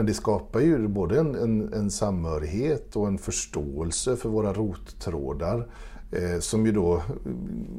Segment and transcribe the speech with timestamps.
[0.00, 5.66] Men det skapar ju både en, en, en samhörighet och en förståelse för våra rottrådar
[6.12, 7.02] Eh, som ju då eh,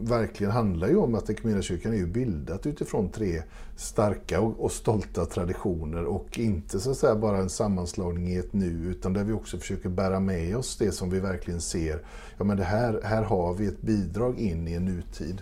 [0.02, 3.44] verkligen handlar ju om att Equmeniakyrkan är ju bildat utifrån tre
[3.76, 8.54] starka och, och, stolta traditioner och inte så att säga bara en sammanslagning i ett
[8.54, 12.02] nu utan där vi också försöker bära med oss det som vi verkligen ser.
[12.38, 15.42] Ja men det här, här har vi ett bidrag in i en nutid.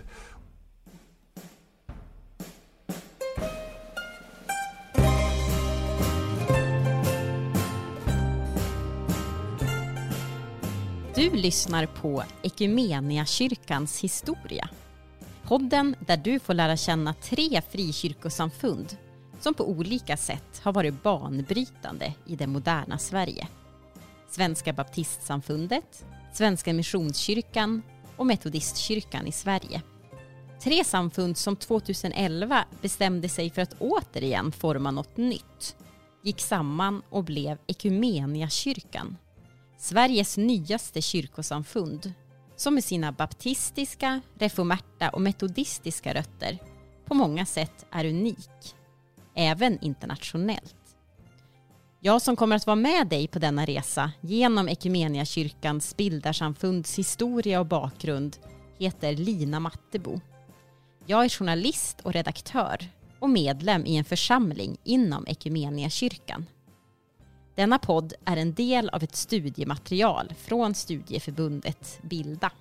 [11.20, 12.22] Du lyssnar på
[13.26, 14.68] kyrkans historia.
[15.42, 18.96] Podden där du får lära känna tre frikyrkosamfund
[19.40, 23.48] som på olika sätt har varit banbrytande i det moderna Sverige.
[24.30, 27.82] Svenska baptistsamfundet, Svenska Missionskyrkan
[28.16, 29.82] och Metodistkyrkan i Sverige.
[30.62, 35.76] Tre samfund som 2011 bestämde sig för att återigen forma något nytt,
[36.22, 39.16] gick samman och blev Ekumeniakyrkan
[39.80, 42.12] Sveriges nyaste kyrkosamfund
[42.56, 46.58] som med sina baptistiska, reformerta och metodistiska rötter
[47.06, 48.74] på många sätt är unik,
[49.34, 50.96] även internationellt.
[52.00, 57.66] Jag som kommer att vara med dig på denna resa genom Equmeniakyrkans bildarsamfunds historia och
[57.66, 58.36] bakgrund
[58.78, 60.20] heter Lina Mattebo.
[61.06, 66.46] Jag är journalist och redaktör och medlem i en församling inom Ekumeniakyrkan.
[67.54, 72.52] Denna podd är en del av ett studiematerial från studieförbundet Bilda.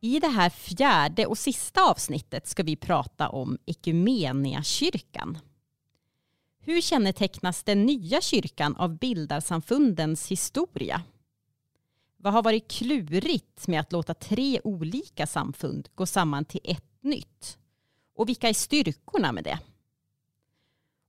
[0.00, 3.58] I det här fjärde och sista avsnittet ska vi prata om
[4.62, 5.38] kyrkan.
[6.60, 11.02] Hur kännetecknas den nya kyrkan av bildarsamfundens historia?
[12.16, 17.58] Vad har varit klurigt med att låta tre olika samfund gå samman till ett nytt?
[18.16, 19.58] Och vilka är styrkorna med det?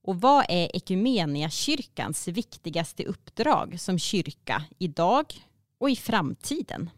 [0.06, 5.34] Och vad är Ekumeniakyrkans viktigaste uppdrag som kyrka idag
[5.78, 6.90] och i framtiden?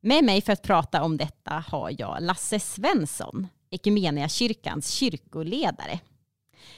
[0.00, 6.00] Med mig för att prata om detta har jag Lasse Svensson, Ekumeniakyrkans kyrkoledare.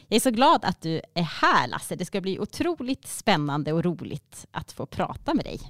[0.09, 1.97] Jag är så glad att du är här Lasse.
[1.97, 5.60] Det ska bli otroligt spännande och roligt att få prata med dig.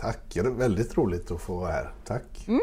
[0.00, 1.94] Tack, det är väldigt roligt att få vara här.
[2.04, 2.48] Tack.
[2.48, 2.60] Mm.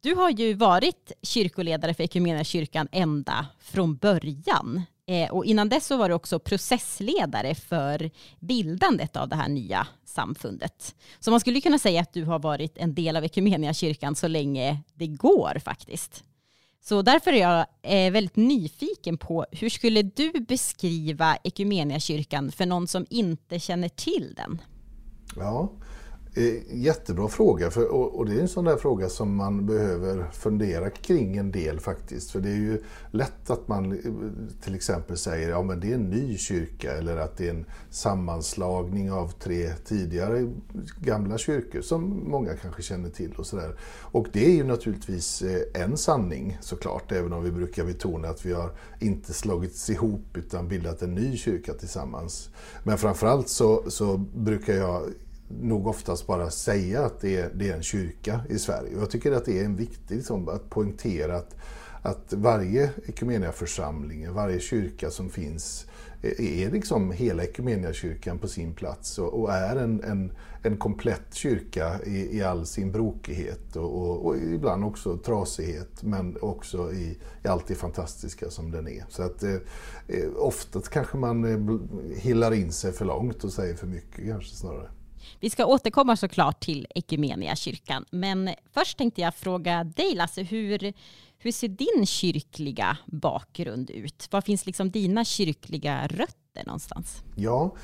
[0.00, 2.02] Du har ju varit kyrkoledare för
[2.44, 4.82] kyrkan ända från början.
[5.06, 8.10] Eh, och innan dess så var du också processledare för
[8.40, 10.94] bildandet av det här nya samfundet.
[11.20, 13.24] Så man skulle kunna säga att du har varit en del av
[13.74, 16.24] kyrkan så länge det går faktiskt.
[16.80, 21.36] Så därför är jag eh, väldigt nyfiken på hur skulle du beskriva
[22.00, 24.62] kyrkan för någon som inte känner till den?
[25.36, 25.72] Ja,
[26.34, 30.90] Eh, jättebra fråga för, och, det är en sån där fråga som man behöver fundera
[30.90, 32.30] kring en del faktiskt.
[32.30, 33.98] För det är ju lätt att man eh,
[34.64, 37.64] till exempel säger att ja, det är en ny kyrka eller att det är en
[37.90, 40.52] sammanslagning av tre tidigare
[41.00, 43.76] gamla kyrkor som många kanske känner till och sådär.
[44.00, 48.46] Och det är ju naturligtvis eh, en sanning såklart, även om vi brukar betona att
[48.46, 52.50] vi har inte slagits ihop utan bildat en ny kyrka tillsammans.
[52.82, 55.02] Men framförallt så, så brukar jag
[55.48, 58.96] nog oftast bara säga att det är, det är en kyrka i Sverige.
[58.96, 61.56] Och jag tycker att det är en viktigt liksom, att poängtera att,
[62.02, 62.90] att varje
[63.52, 65.86] församling, varje kyrka som finns
[66.22, 67.42] är liksom hela
[67.92, 70.32] kyrkan på sin plats och, och är en, en,
[70.62, 76.36] en komplett kyrka i, i all sin brokighet och, och, och, ibland också trasighet men
[76.40, 79.04] också i, i allt det fantastiska som den är.
[79.08, 79.54] Så att eh,
[80.08, 81.78] eh ofta kanske man eh,
[82.16, 84.88] hillar in sig för långt och säger för mycket kanske snarare.
[85.40, 86.86] Vi ska återkomma såklart till
[87.56, 90.92] kyrkan, men först tänkte jag fråga dig Lasse, hur,
[91.38, 94.28] hur ser din kyrkliga bakgrund ut?
[94.30, 97.22] Var finns liksom dina kyrkliga rötter någonstans?
[97.36, 97.74] Ja,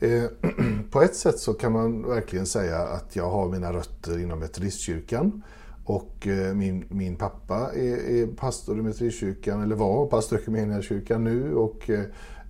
[0.00, 0.24] eh,
[0.90, 5.42] på ett sätt så kan man verkligen säga att jag har mina rötter inom Metodistkyrkan.
[5.84, 10.38] Och eh, min, min pappa är, är pastor i Metodistkyrkan, eller var pastor
[10.78, 11.54] i kyrkan nu.
[11.54, 12.04] Och eh,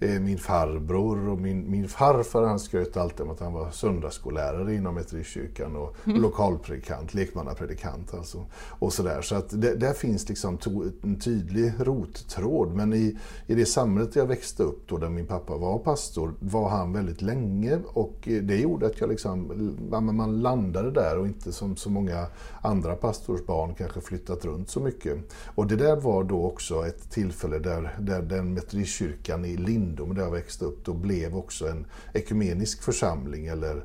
[0.09, 4.95] min farbror och min, min farfar han skröt alltid om att han var söndagsskollärare inom
[4.95, 6.23] Metodistkyrkan och mm.
[6.23, 8.45] lokalpredikant, lekmannapredikant alltså.
[8.55, 9.23] Och sådär.
[9.23, 12.75] Så att det, där finns liksom to, en tydlig rottråd.
[12.75, 16.69] Men i, i det samhället jag växte upp då, där min pappa var pastor, var
[16.69, 19.53] han väldigt länge och det gjorde att jag liksom,
[19.91, 22.27] man landade där och inte som så många
[22.63, 25.19] andra pastorsbarn kanske flyttat runt så mycket.
[25.55, 30.15] Och det där var då också ett tillfälle där, där den metodistkyrkan i Lindome ungdom
[30.15, 33.85] där jag växte upp då blev också en ekumenisk församling eller,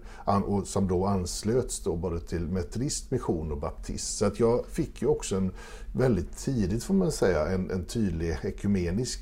[0.65, 4.17] som då anslöts då både till metodist, mission och baptist.
[4.17, 5.51] Så att jag fick ju också en
[5.93, 9.19] väldigt tidigt får man säga en, en tydlig ekumenisk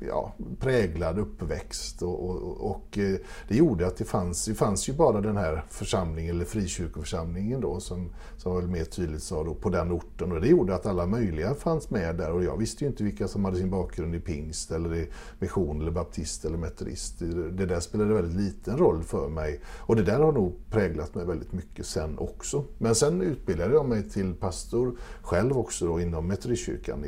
[0.00, 2.02] ja, präglad uppväxt.
[2.02, 3.16] Och, och, och, eh,
[3.48, 7.80] det gjorde att det fanns, det fanns ju bara den här församlingen, eller frikyrkoförsamlingen då,
[7.80, 10.32] som, som väl mer tydligt sa då, på den orten.
[10.32, 13.28] Och det gjorde att alla möjliga fanns med där och jag visste ju inte vilka
[13.28, 15.08] som hade sin bakgrund i pingst, eller i
[15.38, 17.18] mission, eller baptist eller metodist.
[17.52, 19.60] Det där spelade väldigt liten roll för mig.
[19.66, 22.64] Och det där har nog präglat mig väldigt mycket sen också.
[22.78, 27.04] Men sen utbildade jag mig till pastor själv också då inom Metodistkyrkan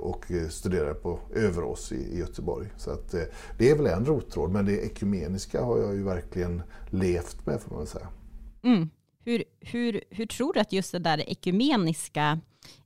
[0.00, 2.68] och studerade på Överås i, i Göteborg.
[2.76, 3.22] Så att, eh,
[3.58, 7.74] det är väl en rottråd, men det ekumeniska har jag ju verkligen levt med får
[7.74, 8.08] man säga.
[8.62, 8.90] Mm.
[9.24, 12.40] Hur, hur, hur tror du att just det där ekumeniska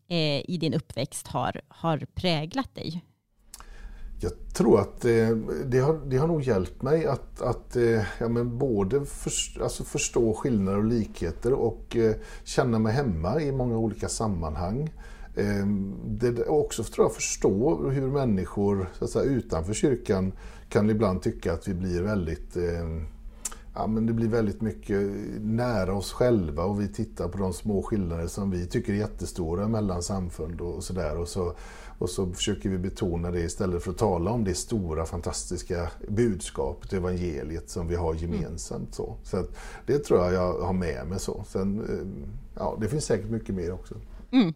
[0.09, 3.05] eh, i din uppväxt har, har präglat dig?
[4.21, 5.29] Jag tror att eh,
[5.67, 9.85] det, har, det har nog hjälpt mig att, att eh, ja, men både för, alltså
[9.85, 12.15] förstå skillnader och likheter och eh,
[12.45, 14.91] känna mig hemma i många olika sammanhang.
[15.39, 20.33] Ehm, det, också tror jag förstå hur människor så att säga, utanför kyrkan
[20.69, 23.07] kan ibland tycka att vi blir väldigt ehm,
[23.75, 27.83] ja, men det blir väldigt mycket nära oss själva och vi tittar på de små
[27.83, 31.17] skillnader som vi tycker är jättestora mellan samfund och sådär.
[31.17, 31.55] Och så,
[31.99, 36.93] och så försöker vi betona det istället för att tala om det stora fantastiska budskapet,
[36.93, 38.95] evangeliet som vi har gemensamt.
[38.95, 39.57] Så, så att
[39.87, 41.21] det tror jag jag har med mig.
[41.21, 41.45] så.
[41.49, 42.25] Sen, ehm,
[42.57, 43.95] ja, det finns säkert mycket mer också.
[44.31, 44.55] Mm.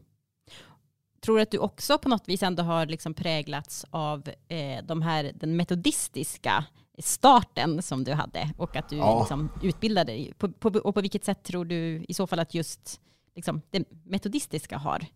[1.25, 5.03] Tror du att du också på något vis ändå har liksom präglats av eh, de
[5.03, 6.65] här, den metodistiska
[6.99, 9.21] starten som du hade och att du ja.
[9.21, 10.33] liksom utbildade dig?
[10.39, 13.01] På, på, och på vilket sätt tror du i så fall att just
[13.37, 15.07] liksom, det metodistiska har,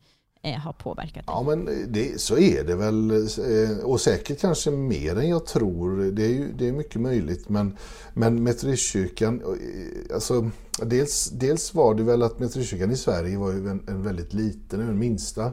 [0.43, 1.25] eh, har påverkat dig?
[1.27, 3.11] Ja, men det, så är det väl.
[3.11, 6.11] Eh, och säkert kanske mer än jag tror.
[6.13, 7.49] Det är, ju, det är mycket möjligt.
[7.49, 7.77] Men,
[8.15, 10.51] men Metodistkyrkan, eh, alltså
[10.83, 14.81] Dels, dels var det väl att Metodistkyrkan i Sverige var ju en, en väldigt liten,
[14.81, 15.53] den minsta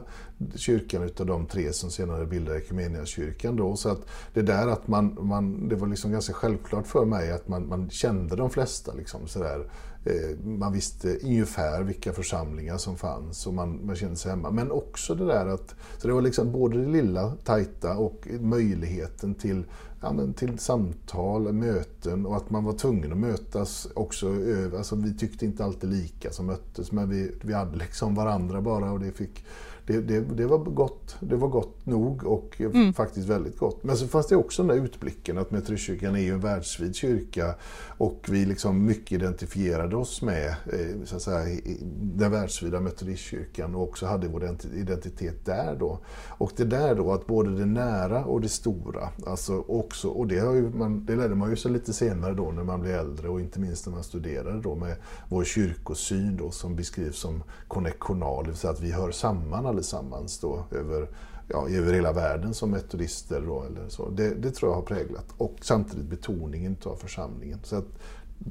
[0.54, 3.56] kyrkan utav de tre som senare bildade Equmeniakyrkan.
[3.56, 3.76] Då.
[3.76, 4.00] Så att
[4.34, 7.90] det där att man, man, det var liksom ganska självklart för mig att man, man
[7.90, 8.94] kände de flesta.
[8.94, 9.70] Liksom, sådär.
[10.04, 14.50] Eh, man visste ungefär vilka församlingar som fanns och man, man kände sig hemma.
[14.50, 19.34] Men också det där att, så det var liksom både det lilla, tajta och möjligheten
[19.34, 19.64] till
[20.12, 24.34] men till samtal, möten och att man var tvungen att mötas också.
[24.76, 28.92] Alltså, vi tyckte inte alltid lika som möttes men vi, vi hade liksom varandra bara
[28.92, 29.44] och det fick
[29.86, 32.92] det, det, det, var gott, det var gott nog och mm.
[32.92, 33.84] faktiskt väldigt gott.
[33.84, 37.54] Men så fanns det också den där utblicken att Metodistkyrkan är ju en världsvid kyrka
[37.98, 41.60] och vi liksom mycket identifierade oss med eh, så att säga,
[42.02, 45.98] den världsvida Metodistkyrkan och också hade vår identitet där då.
[46.28, 50.38] Och det där då att både det nära och det stora, alltså också, och det,
[50.38, 53.28] har ju man, det lärde man ju sig lite senare då när man blev äldre
[53.28, 54.96] och inte minst när man studerade då med
[55.28, 60.40] vår kyrkosyn då som beskrivs som konnekonal, det vill säga att vi hör samman allesammans
[60.40, 61.08] då över,
[61.48, 63.40] ja, över hela världen som metodister.
[63.40, 64.10] Då, eller så.
[64.10, 65.26] Det, det, tror jag har präglat.
[65.38, 67.60] Och samtidigt betoningen av församlingen.
[67.62, 67.88] Så att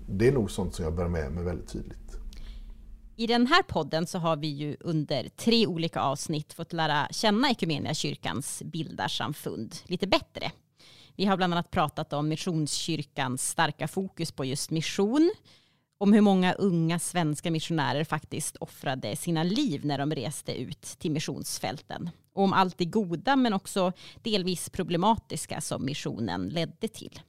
[0.09, 2.17] det är nog sånt som jag bär med mig väldigt tydligt.
[3.15, 7.53] I den här podden så har vi ju under tre olika avsnitt fått lära känna
[7.93, 10.51] kyrkans bildarsamfund lite bättre.
[11.15, 15.31] Vi har bland annat pratat om Missionskyrkans starka fokus på just mission,
[16.03, 21.11] om hur många unga svenska missionärer faktiskt offrade sina liv när de reste ut till
[21.11, 22.09] missionsfälten.
[22.33, 23.91] Och om allt det goda men också
[24.23, 27.19] delvis problematiska som missionen ledde till.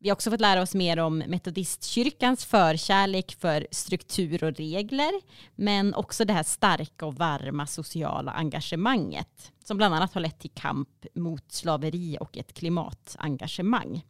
[0.00, 5.12] Vi har också fått lära oss mer om metodistkyrkans förkärlek för struktur och regler,
[5.54, 10.50] men också det här starka och varma sociala engagemanget som bland annat har lett till
[10.54, 14.02] kamp mot slaveri och ett klimatengagemang.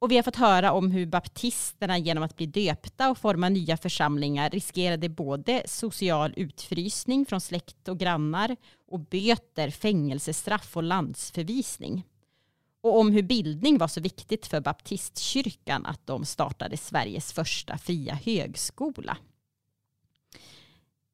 [0.00, 3.76] Och vi har fått höra om hur baptisterna genom att bli döpta och forma nya
[3.76, 8.56] församlingar riskerade både social utfrysning från släkt och grannar
[8.88, 12.06] och böter, fängelsestraff och landsförvisning.
[12.80, 18.14] Och om hur bildning var så viktigt för baptistkyrkan att de startade Sveriges första fria
[18.14, 19.16] högskola.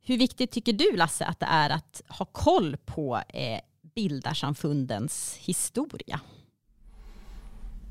[0.01, 3.61] Hur viktigt tycker du Lasse att det är att ha koll på eh,
[3.95, 6.21] bildarsamfundens historia?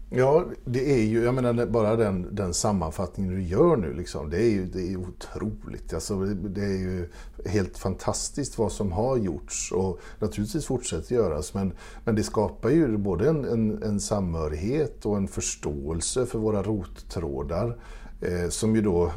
[0.09, 4.37] Ja, det är ju, jag menar bara den, den sammanfattningen du gör nu, liksom, det
[4.37, 5.93] är ju det är otroligt.
[5.93, 7.09] Alltså, det är ju
[7.45, 11.53] helt fantastiskt vad som har gjorts och naturligtvis fortsätter göras.
[11.53, 16.63] Men, men det skapar ju både en, en, en samhörighet och en förståelse för våra
[16.63, 17.77] rottrådar.
[18.21, 19.11] Eh, som ju då eh,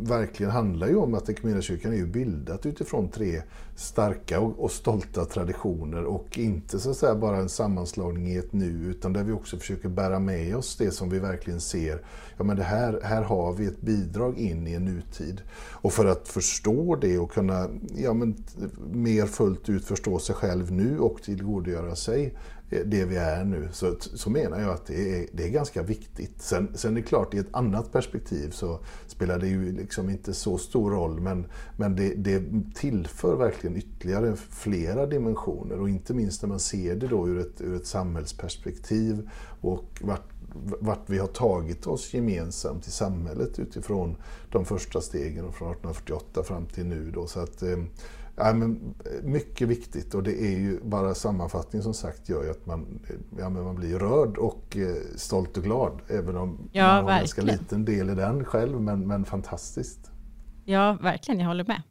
[0.00, 3.42] verkligen handlar ju om att Equmeniakyrkan är ju bildat utifrån tre
[3.76, 8.52] starka och, och, stolta traditioner och inte så att säga bara en sammanslagning i ett
[8.52, 12.02] nu utan där vi också försöker bära med oss det som vi verkligen ser.
[12.36, 15.42] Ja men det här, här har vi ett bidrag in i en nutid.
[15.72, 18.36] Och för att förstå det och kunna ja, men,
[18.92, 22.34] mer fullt ut förstå sig själv nu och tillgodogöra sig
[22.70, 23.68] Eh, det vi är nu.
[23.72, 26.42] Så, så menar jag att det är, det är ganska viktigt.
[26.42, 30.34] Sen, sen är det klart, i ett annat perspektiv så spelar det ju liksom inte
[30.34, 31.46] så stor roll men,
[31.76, 32.42] men det, det
[32.74, 37.60] tillför verkligen ytterligare flera dimensioner och inte minst när man ser det då ur ett,
[37.60, 39.30] ur ett samhällsperspektiv
[39.60, 40.32] och vart
[40.80, 44.16] vart vi har tagit oss gemensamt i samhället utifrån
[44.50, 47.10] de första stegen från 1848 fram till nu.
[47.10, 47.26] Då.
[47.26, 47.78] Så att, eh,
[48.36, 52.66] ja, men mycket viktigt och det är ju bara sammanfattningen som sagt gör ju att
[52.66, 53.00] man,
[53.38, 56.00] ja, men man blir rörd och eh, stolt och glad.
[56.08, 60.10] Även om ja, man har en ganska liten del i den själv, men, men fantastiskt.
[60.64, 61.82] Ja, verkligen, jag håller med.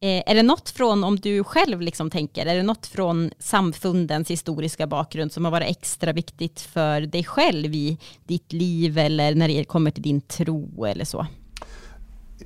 [0.00, 4.30] Eh, är det något från, om du själv liksom tänker, är det något från samfundens
[4.30, 9.48] historiska bakgrund som har varit extra viktigt för dig själv i ditt liv eller när
[9.48, 11.26] det kommer till din tro eller så?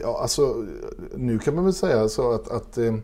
[0.00, 0.64] Ja, alltså
[1.14, 2.94] nu kan man väl säga så att, att eh,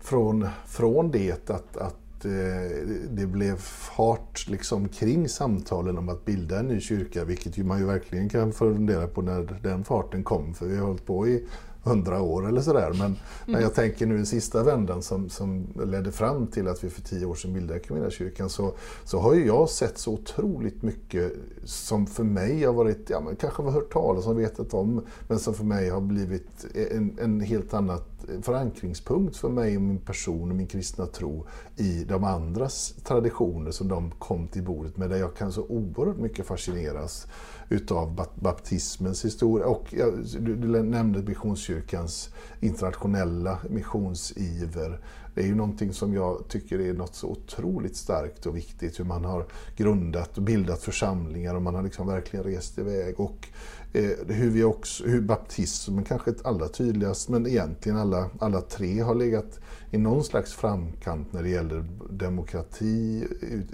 [0.00, 6.58] från, från det att, att eh, det blev fart liksom kring samtalen om att bilda
[6.58, 10.54] en ny kyrka, vilket ju man ju verkligen kan fundera på när den farten kom,
[10.54, 11.46] för vi har hållit på i
[11.84, 12.90] hundra år eller sådär.
[12.90, 13.16] Men mm.
[13.46, 17.02] när jag tänker nu den sista vändan som, som ledde fram till att vi för
[17.02, 18.74] tio år sedan bildade kyrkan så,
[19.04, 21.32] så har ju jag sett så otroligt mycket
[21.64, 25.38] som för mig har varit, ja men kanske har hört talas om, vetat om, men
[25.38, 28.11] som för mig har blivit en, en helt annat
[28.42, 33.88] förankringspunkt för mig och min person och min kristna tro i de andras traditioner som
[33.88, 37.26] de kom till bordet med, där jag kan så oerhört mycket fascineras
[37.68, 39.66] utav baptismens historia.
[39.66, 39.94] Och
[40.40, 45.00] du, du nämnde Missionskyrkans internationella missionsiver.
[45.34, 49.00] Det är ju någonting som jag tycker är något så otroligt starkt och viktigt.
[49.00, 53.20] Hur man har grundat och bildat församlingar och man har liksom verkligen rest iväg.
[53.20, 53.48] Och
[53.94, 59.00] Eh, hur, vi också, hur baptismen kanske är allra tydligast, men egentligen alla, alla tre
[59.00, 63.26] har legat i någon slags framkant när det gäller demokrati,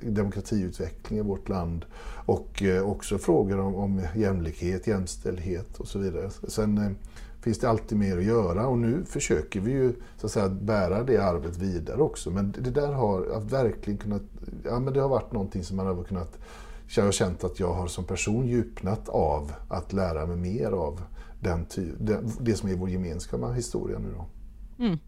[0.02, 1.84] demokratiutveckling i vårt land
[2.26, 6.30] och eh, också frågor om, om jämlikhet, jämställdhet och så vidare.
[6.48, 6.90] Sen eh,
[7.40, 11.02] finns det alltid mer att göra och nu försöker vi ju så att säga, bära
[11.02, 12.30] det arvet vidare också.
[12.30, 14.22] Men det där har verkligen kunnat,
[14.64, 16.38] ja men det har varit någonting som man har kunnat
[16.96, 21.02] jag har känt att jag har som person djupnat av att lära mig mer av
[21.40, 24.14] den ty, det, det som är vår gemensamma historia nu.
[24.16, 24.26] Då.
[24.84, 24.98] Mm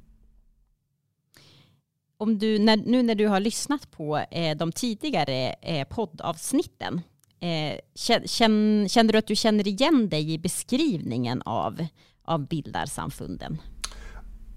[2.21, 7.01] om du, när, nu när du har lyssnat på eh, de tidigare eh, poddavsnitten,
[7.41, 7.79] eh,
[8.25, 11.87] känn, känner du att du känner igen dig i beskrivningen av,
[12.23, 13.59] av bildarsamfunden?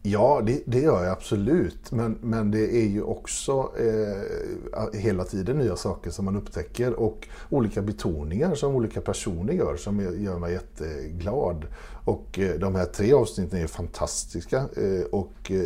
[0.05, 1.91] Ja, det, det, gör jag absolut.
[1.91, 7.27] Men, men det är ju också eh, hela tiden nya saker som man upptäcker och
[7.49, 11.65] olika betoningar som olika personer gör som gör mig jätteglad.
[12.05, 14.57] Och eh, de här tre avsnitten är fantastiska.
[14.57, 15.63] Eh, och eh,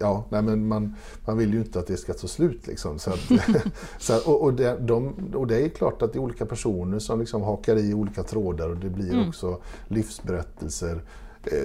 [0.00, 2.66] ja, nej, men man, man vill ju inte att det ska ta slut.
[2.66, 2.98] Liksom.
[2.98, 3.20] Så att,
[3.98, 7.20] så, och, och, det, de, och det är klart att det är olika personer som
[7.20, 9.28] liksom hakar i olika trådar och det blir mm.
[9.28, 11.02] också livsberättelser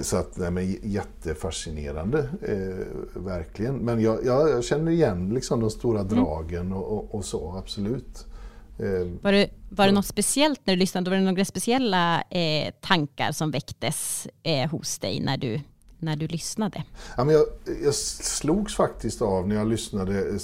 [0.01, 3.75] så att, nej, men jättefascinerande, eh, verkligen.
[3.75, 6.15] Men jag, jag, jag, känner igen liksom de stora mm.
[6.15, 6.77] dragen mm.
[6.77, 8.25] och, och, och, så, absolut.
[8.79, 11.09] Eh, var det, var det något speciellt när du lyssnade?
[11.09, 15.59] Var det några speciella eh, tankar som väcktes eh, hos dig när du
[15.99, 16.83] när du lyssnade?
[17.17, 17.45] Ja, men jag,
[17.83, 20.35] jag slogs faktiskt av när jag lyssnade, eh,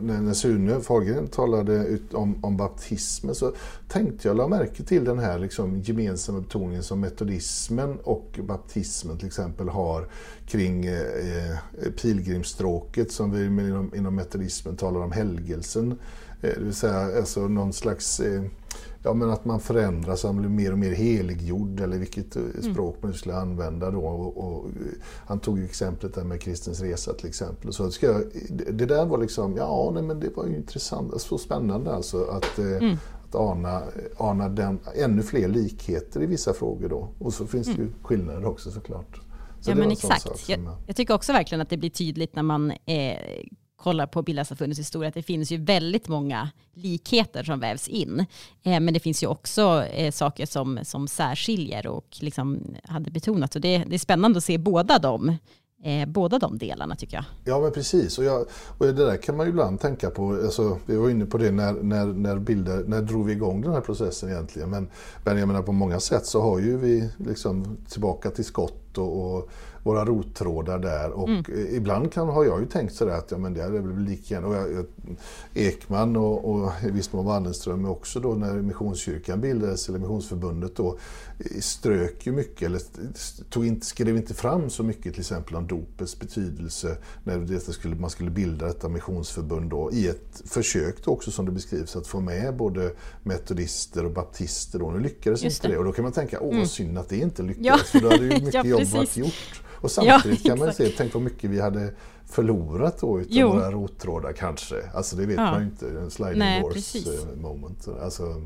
[0.00, 3.52] när Sune Fahlgren talade om, om baptismen, så
[3.88, 9.26] tänkte jag, la märke till den här liksom gemensamma betoningen som metodismen och baptismen till
[9.26, 10.08] exempel har
[10.46, 15.98] kring eh, eh pilgrimsstråket som vi inom, inom metodismen talar om helgelsen.
[16.42, 18.42] Eh, det vill säga alltså någon slags eh,
[19.06, 22.74] Ja, men att man förändras, man blir mer och mer heliggjord eller vilket eh, mm.
[22.74, 24.00] språk man skulle använda då.
[24.00, 24.70] Och, och,
[25.26, 27.72] han tog ju exemplet där med Kristens resa till exempel.
[27.72, 31.38] Så ska jag, det där var liksom, ja nej, men det var ju intressant, så
[31.38, 32.96] spännande alltså att, eh, mm.
[33.28, 33.82] att ana,
[34.16, 37.08] ana den, ännu fler likheter i vissa frågor då.
[37.18, 37.94] Och så finns det ju mm.
[38.02, 39.20] skillnader också såklart.
[39.60, 40.48] Så ja men exakt.
[40.48, 43.16] Jag, jag, tycker också verkligen att det blir tydligt när man eh,
[43.84, 48.26] kollar på Bildarsamfundets historia att det finns ju väldigt många likheter som vävs in.
[48.62, 53.54] Eh, men det finns ju också eh, saker som, som särskiljer och liksom hade betonat.
[53.54, 55.38] Och det, det är spännande att se båda de
[55.84, 57.24] Eh, båda de delarna tycker jag.
[57.44, 58.46] Ja men precis och, jag,
[58.78, 61.50] och det där kan man ju ibland tänka på, alltså, vi var inne på det
[61.50, 64.88] när, när, när, bilder, när drog vi igång den här processen egentligen men,
[65.24, 69.36] men jag menar på många sätt så har ju vi liksom tillbaka till skott och,
[69.36, 69.50] och
[69.84, 71.10] våra rottrådar där.
[71.10, 71.44] Och mm.
[71.76, 74.46] ibland kan, har jag ju tänkt sådär att ja, men det är väl lika gärna.
[74.46, 74.86] Och jag, jag,
[75.54, 80.98] Ekman och, och i viss mån Wallenström också då när Missionskyrkan bildades, eller Missionsförbundet då,
[81.60, 82.80] strök ju mycket, eller
[83.50, 87.94] tog inte, skrev inte fram så mycket till exempel om dopets betydelse när det skulle,
[87.94, 92.06] man skulle bilda detta missionsförbund då, i ett försök då också som det beskrivs att
[92.06, 94.78] få med både metodister och baptister.
[94.78, 94.90] Då.
[94.90, 95.78] Nu lyckades inte det.
[95.78, 96.66] och då kan man tänka, åh mm.
[96.66, 98.00] synd att det inte lyckades ja.
[98.00, 99.62] för då hade ju mycket ja, jobb varit gjort.
[99.84, 101.94] Och samtidigt ja, kan man se, tänk vad mycket vi hade
[102.26, 103.48] förlorat då utav jo.
[103.48, 104.74] våra rottrådar kanske.
[104.94, 105.50] Alltså det vet ja.
[105.50, 107.06] man ju inte, en sliding Nej, doors precis.
[107.06, 107.88] Eh, moment.
[108.02, 108.42] Alltså,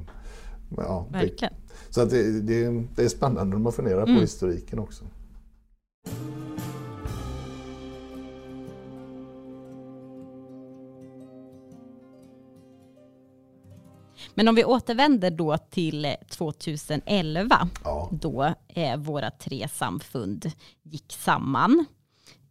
[0.76, 1.52] ja, Verkligen.
[1.52, 4.14] Det, så att det, det, det, är spännande när man funderar mm.
[4.14, 5.04] på historiken också.
[14.34, 18.08] Men om vi återvänder då till 2011, ja.
[18.12, 20.50] då eh, våra tre samfund
[20.82, 21.84] gick samman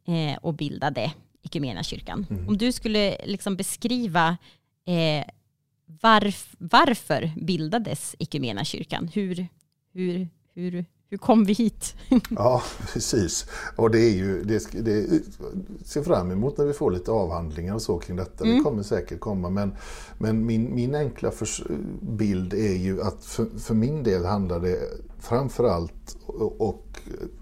[0.08, 1.12] eh, och bildade
[1.44, 2.26] Equmeniakyrkan.
[2.30, 2.48] Mm.
[2.48, 4.38] Om du skulle liksom beskriva
[4.86, 5.26] eh,
[5.88, 9.08] varf varför bildades Equmeniakyrkan?
[9.14, 9.48] Hur,
[9.94, 11.96] hur, hur, hur kom vi hit?
[12.30, 12.64] ja,
[12.94, 13.46] precis.
[13.76, 15.22] Och det är ju, det, det
[15.86, 18.44] ser fram emot när vi får lite avhandlingar och så kring detta.
[18.44, 18.58] Mm.
[18.58, 19.50] Det kommer säkert komma.
[19.50, 19.76] Men,
[20.18, 21.48] men min, min enkla för,
[22.02, 24.78] bild är ju att för, för min del handlar det
[25.20, 27.00] framförallt och, och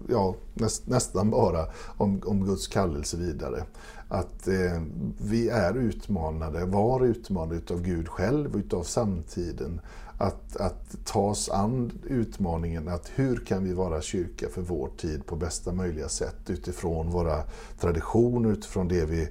[0.08, 3.64] ja, näst, nästan bara om, om Guds kallelse vidare.
[4.08, 4.82] Att eh,
[5.18, 9.80] vi är utmanade, var utmanade utav Gud själv och utav samtiden
[10.18, 15.26] att, att ta oss an utmaningen att hur kan vi vara kyrka för vår tid
[15.26, 17.42] på bästa möjliga sätt utifrån våra
[17.80, 19.28] traditioner, utifrån det vi,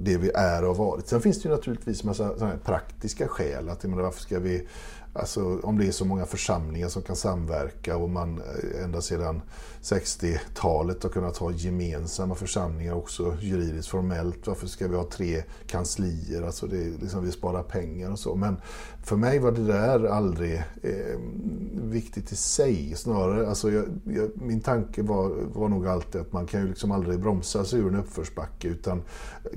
[0.00, 1.08] det vi är och har varit.
[1.08, 3.68] Sen finns det ju naturligtvis massa praktiska skäl.
[3.68, 4.66] Att, menar, varför ska vi
[5.18, 9.42] Alltså om det är så många församlingar som kan samverka och man eh, ända sedan
[9.82, 14.46] 60-talet har kunnat ha gemensamma församlingar också juridiskt formellt.
[14.46, 16.42] Varför ska vi ha tre kanslier?
[16.42, 18.34] Alltså det, liksom, vi sparar pengar och så.
[18.34, 18.56] Men
[19.06, 21.20] för mig var det där aldrig eh,
[21.72, 22.94] viktigt i sig.
[22.96, 26.90] Snarare, alltså jag, jag, min tanke var, var nog alltid att man kan ju liksom
[26.90, 28.68] aldrig bromsa sig ur en uppförsbacke.
[28.68, 29.02] Utan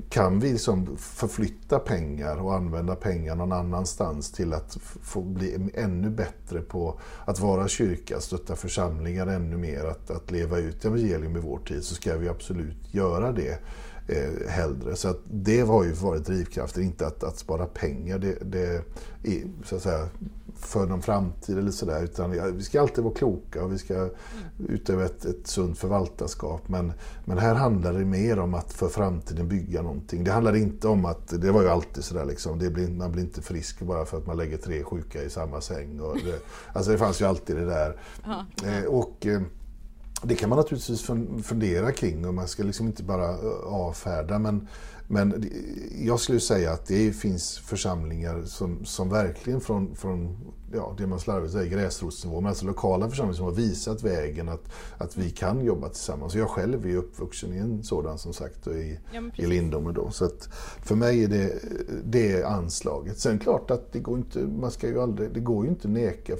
[0.08, 6.10] kan vi liksom förflytta pengar och använda pengar någon annanstans till att få bli ännu
[6.10, 11.40] bättre på att vara kyrka, stötta församlingar ännu mer, att, att leva ut evangelium i
[11.40, 13.58] vår tid, så ska vi absolut göra det
[14.10, 14.96] eh, hellre.
[14.96, 18.82] Så att det har ju varit drivkraften, inte att, att spara pengar det, det
[19.22, 20.08] är, så att säga,
[20.56, 22.04] för någon framtid eller sådär.
[22.04, 24.08] Utan ja, vi ska alltid vara kloka och vi ska
[24.68, 26.68] utöva ett, ett sunt förvaltarskap.
[26.68, 26.92] Men,
[27.24, 30.24] men här handlar det mer om att för framtiden bygga någonting.
[30.24, 33.22] Det handlar inte om att, det var ju alltid sådär liksom, det blir, man blir
[33.22, 36.00] inte frisk bara för att man lägger tre sjuka i samma säng.
[36.00, 36.42] Och det,
[36.72, 37.96] alltså det fanns ju alltid det där.
[38.64, 39.42] Eh, och, eh,
[40.22, 41.02] det kan man naturligtvis
[41.42, 44.38] fundera kring och man ska liksom inte bara eh, avfärda.
[44.38, 44.68] Men,
[45.06, 45.50] men
[45.98, 50.36] jag skulle säga att det finns församlingar som, som verkligen från, från
[50.72, 54.72] ja, det man slarvigt säger gräsrotsnivå, men alltså lokala församlingar som har visat vägen att,
[54.98, 56.34] att vi kan jobba tillsammans.
[56.34, 60.10] Jag själv är uppvuxen i en sådan som sagt i, ja, i Lindome då.
[60.10, 60.48] Så att
[60.82, 61.52] för mig är det,
[62.04, 63.18] det anslaget.
[63.18, 66.36] Sen klart att det går inte, man ska ju aldrig, det går ju inte neka,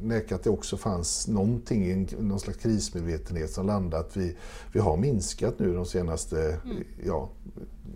[0.00, 4.36] neka att det också fanns någonting, någon slags krismedvetenhet som landade att vi,
[4.72, 6.84] vi har minskat nu de senaste mm.
[7.06, 7.30] ja,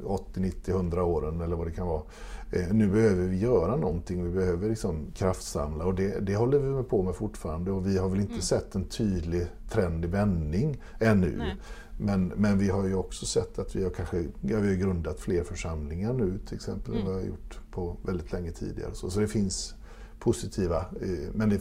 [0.04, 2.02] 80, 90, 100 åren eller vad det kan vara.
[2.50, 6.82] Eh, nu behöver vi göra någonting, vi behöver liksom kraftsamla och det, det håller vi
[6.82, 8.42] på med fortfarande och vi har väl inte mm.
[8.42, 11.56] sett en tydlig trend i vändning ännu.
[12.00, 15.20] Men, men vi har ju också sett att vi har kanske ja, vi har grundat
[15.20, 17.00] fler församlingar nu till exempel mm.
[17.00, 18.94] än vad vi har gjort på väldigt länge tidigare.
[18.94, 19.74] Så, så det finns
[20.18, 21.60] positiva, eh, men det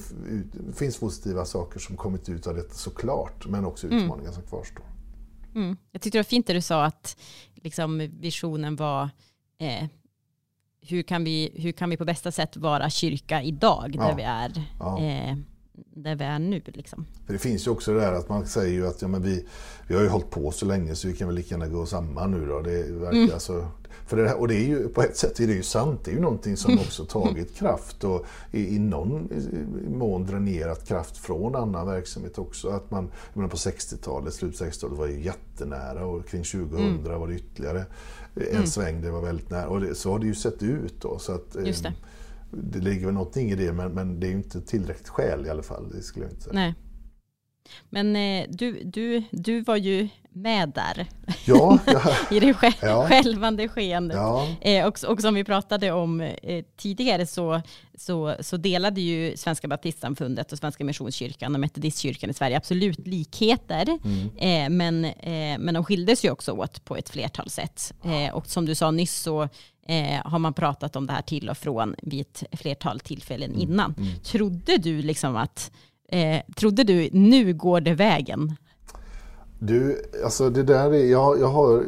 [0.76, 3.98] finns positiva saker som kommit ut av detta såklart, men också mm.
[3.98, 4.34] utmaningar mm.
[4.34, 4.86] som kvarstår.
[5.56, 5.78] Mm.
[5.92, 7.18] Jag tyckte det var fint det du sa att
[7.56, 9.10] liksom, visionen var
[9.60, 9.86] eh,
[10.88, 14.04] hur, kan vi, hur kan vi på bästa sätt vara kyrka idag ja.
[14.04, 15.02] där vi är ja.
[15.02, 15.38] eh,
[15.76, 16.62] där vi är nu.
[16.66, 17.06] Liksom.
[17.26, 19.46] För det finns ju också det där att man säger ju att ja, men vi,
[19.88, 22.32] vi har ju hållit på så länge så vi kan väl lika gärna gå samman
[22.32, 22.62] nu då.
[22.62, 23.34] Det verkar mm.
[23.34, 23.68] alltså,
[24.06, 26.02] för det, och det är ju på ett sätt är det ju sant.
[26.04, 29.30] Det är ju någonting som också tagit kraft och i, i någon
[29.90, 32.70] mån dränerat kraft från annan verksamhet också.
[32.70, 37.20] Att man, jag på 60-talet, slutet 60-talet var ju jättenära och kring 2000 mm.
[37.20, 37.86] var det ytterligare
[38.42, 38.68] en mm.
[38.68, 39.68] sväng det var väldigt nära.
[39.68, 41.20] Och det, så har det ju sett ut då.
[41.20, 41.90] Så att, Just det.
[41.90, 41.96] Eh,
[42.52, 45.50] det ligger väl någonting i det men, men det är ju inte tillräckligt skäl i
[45.50, 45.90] alla fall.
[45.92, 46.54] Det skulle jag inte säga.
[46.54, 46.76] Nej.
[47.90, 51.08] Men eh, du, du, du var ju med där.
[51.46, 51.80] Ja,
[52.32, 53.08] I det själv, ja.
[53.08, 54.18] självande skeendet.
[54.18, 54.48] Ja.
[54.62, 57.62] Eh, och, och, som vi pratade om eh, tidigare så,
[57.98, 64.00] så, så, delade ju Svenska Baptistsamfundet och Svenska Missionskyrkan och Metodistkyrkan i Sverige absolut likheter.
[64.04, 64.30] Mm.
[64.38, 67.94] Eh, men, eh, men de skildes ju också åt på ett flertal sätt.
[68.04, 69.44] Eh, och som du sa nyss så
[69.88, 73.62] eh, har man pratat om det här till och från vid ett flertal tillfällen mm.
[73.62, 73.96] innan.
[73.98, 74.20] Mm.
[74.20, 75.72] Trodde du liksom att
[76.56, 78.56] trodde du nu går det vägen
[79.60, 81.86] du, alltså det där är, jag, jag, har,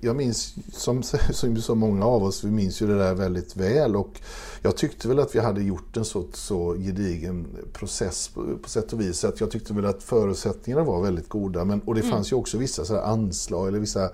[0.00, 3.96] jag minns som, som så många av oss, vi minns ju det där väldigt väl
[3.96, 4.20] och
[4.62, 8.92] jag tyckte väl att vi hade gjort en så, så gedigen process på, på sätt
[8.92, 9.24] och vis.
[9.24, 12.12] Att jag tyckte väl att förutsättningarna var väldigt goda men, och det mm.
[12.12, 14.10] fanns ju också vissa så anslag eller vissa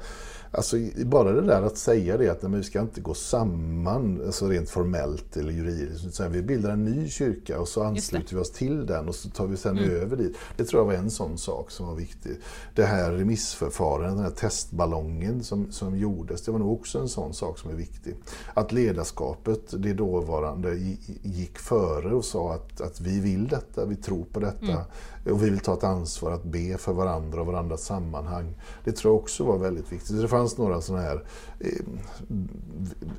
[0.55, 4.49] Alltså bara det där att säga det att nej, vi ska inte gå samman alltså
[4.49, 6.21] rent formellt eller juridiskt.
[6.21, 9.47] vi bildar en ny kyrka och så ansluter vi oss till den och så tar
[9.47, 9.91] vi sen mm.
[9.91, 10.37] över dit.
[10.57, 12.37] Det tror jag var en sån sak som var viktig.
[12.75, 17.35] Det här remissförfarandet, den här testballongen som, som gjordes, det var nog också en sån
[17.35, 18.15] sak som är viktig.
[18.55, 20.79] Att ledarskapet, det dåvarande,
[21.23, 24.73] gick före och sa att, att vi vill detta, vi tror på detta.
[24.73, 24.85] Mm.
[25.31, 28.55] Och vi vill ta ett ansvar att be för varandra och varandras sammanhang.
[28.85, 30.21] Det tror jag också var väldigt viktigt.
[30.21, 31.23] Det fanns några sådana här eh,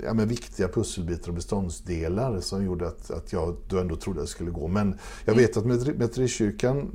[0.03, 4.25] ja, men viktiga pusselbitar och beståndsdelar som gjorde att, att jag då ändå trodde att
[4.25, 4.67] det skulle gå.
[4.67, 6.89] Men jag vet att Metodistkyrkan,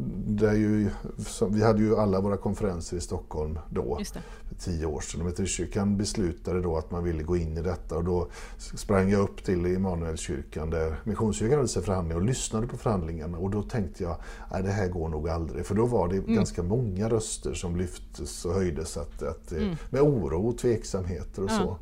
[1.50, 4.00] vi hade ju alla våra konferenser i Stockholm då,
[4.48, 5.24] för tio år sedan.
[5.24, 9.44] Metodistkyrkan beslutade då att man ville gå in i detta och då sprang jag upp
[9.44, 14.16] till Immanuelskyrkan där Missionskyrkan hade sig förhandlingar och lyssnade på förhandlingarna och då tänkte jag,
[14.52, 15.66] nej det här går nog aldrig.
[15.66, 16.34] För då var det mm.
[16.34, 19.76] ganska många röster som lyftes och höjdes att, att, mm.
[19.90, 21.58] med oro och tveksamheter och ja.
[21.58, 21.76] så.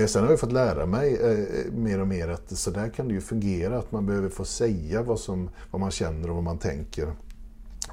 [0.00, 3.08] Eh, sen har jag fått lära mig eh, mer och mer att så där kan
[3.08, 6.44] det ju fungera, att man behöver få säga vad, som, vad man känner och vad
[6.44, 7.12] man tänker.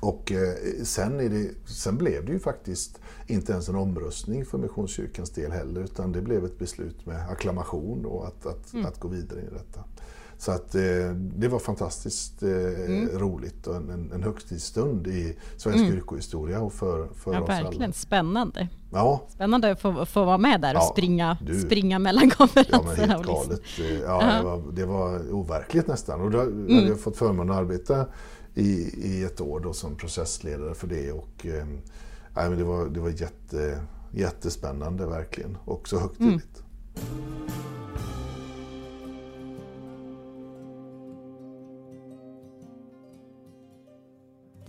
[0.02, 0.54] Och eh,
[0.84, 5.82] sen, det, sen, blev det ju faktiskt inte ens en omröstning för Missionskyrkans del heller,
[5.82, 8.86] utan det blev ett beslut med akklamation och att, att, mm.
[8.86, 9.84] att gå vidare i detta.
[10.40, 10.82] Så att eh,
[11.16, 13.10] det var fantastiskt eh, mm.
[13.20, 15.94] roligt och en, en högtidsstund i svensk mm.
[15.94, 17.84] yrkeshistoria och för, för ja, oss verkligen.
[17.84, 17.94] alla.
[17.94, 18.68] Spännande.
[18.92, 19.22] Ja.
[19.30, 22.84] Spännande att få, få vara med där och ja, springa, du, springa mellan konferenserna.
[22.92, 23.62] Ja, men helt galet.
[23.80, 24.38] Eh, ja, uh-huh.
[24.38, 26.22] det, var, det var overkligt nästan.
[26.22, 26.76] Och då mm.
[26.76, 28.06] hade jag fått förmånen att arbeta
[28.56, 28.72] i,
[29.08, 31.12] i ett år då som processledare för det.
[31.12, 31.66] Och, eh,
[32.34, 36.64] men det, var, det var jätte, jättespännande verkligen och så högtidligt.
[36.96, 37.50] Mm.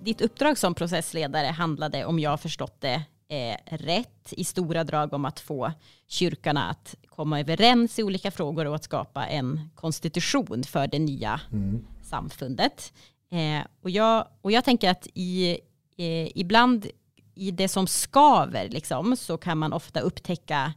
[0.02, 5.12] Ditt uppdrag som processledare handlade, om jag har förstått det eh, rätt, i stora drag
[5.12, 5.72] om att få
[6.08, 11.40] kyrkorna att komma överens i olika frågor och att skapa en konstitution för det nya
[11.52, 11.86] mm.
[12.02, 12.92] samfundet.
[13.32, 15.58] Eh, och, jag, och jag tänker att i,
[15.96, 16.86] eh, ibland
[17.34, 20.72] i det som skaver liksom, så kan man ofta upptäcka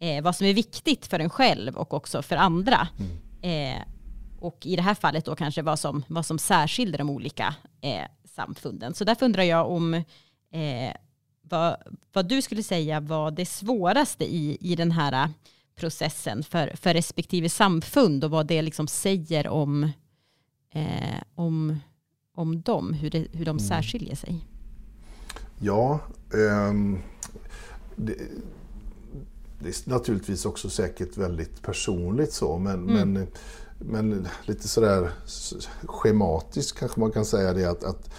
[0.00, 2.88] eh, vad som är viktigt för en själv och också för andra.
[2.98, 3.82] Mm.
[4.38, 8.04] Och i det här fallet då kanske vad som, vad som särskiljer de olika eh,
[8.24, 8.94] samfunden.
[8.94, 9.94] Så därför undrar jag om
[10.50, 10.92] eh,
[11.42, 11.76] vad,
[12.12, 15.30] vad, du skulle säga var det svåraste i, i den här eh,
[15.76, 19.84] processen för, för respektive samfund och vad det liksom säger om,
[20.70, 21.78] eh, om,
[22.34, 23.58] om dem, hur, det, hur de mm.
[23.58, 24.46] särskiljer sig.
[25.58, 26.98] Ja, um,
[27.96, 28.14] det,
[29.58, 33.12] det, är naturligtvis också säkert väldigt personligt så, men, mm.
[33.12, 33.28] men
[33.78, 35.10] men lite sådär
[35.86, 38.10] schematiskt kanske man kan säga det att, att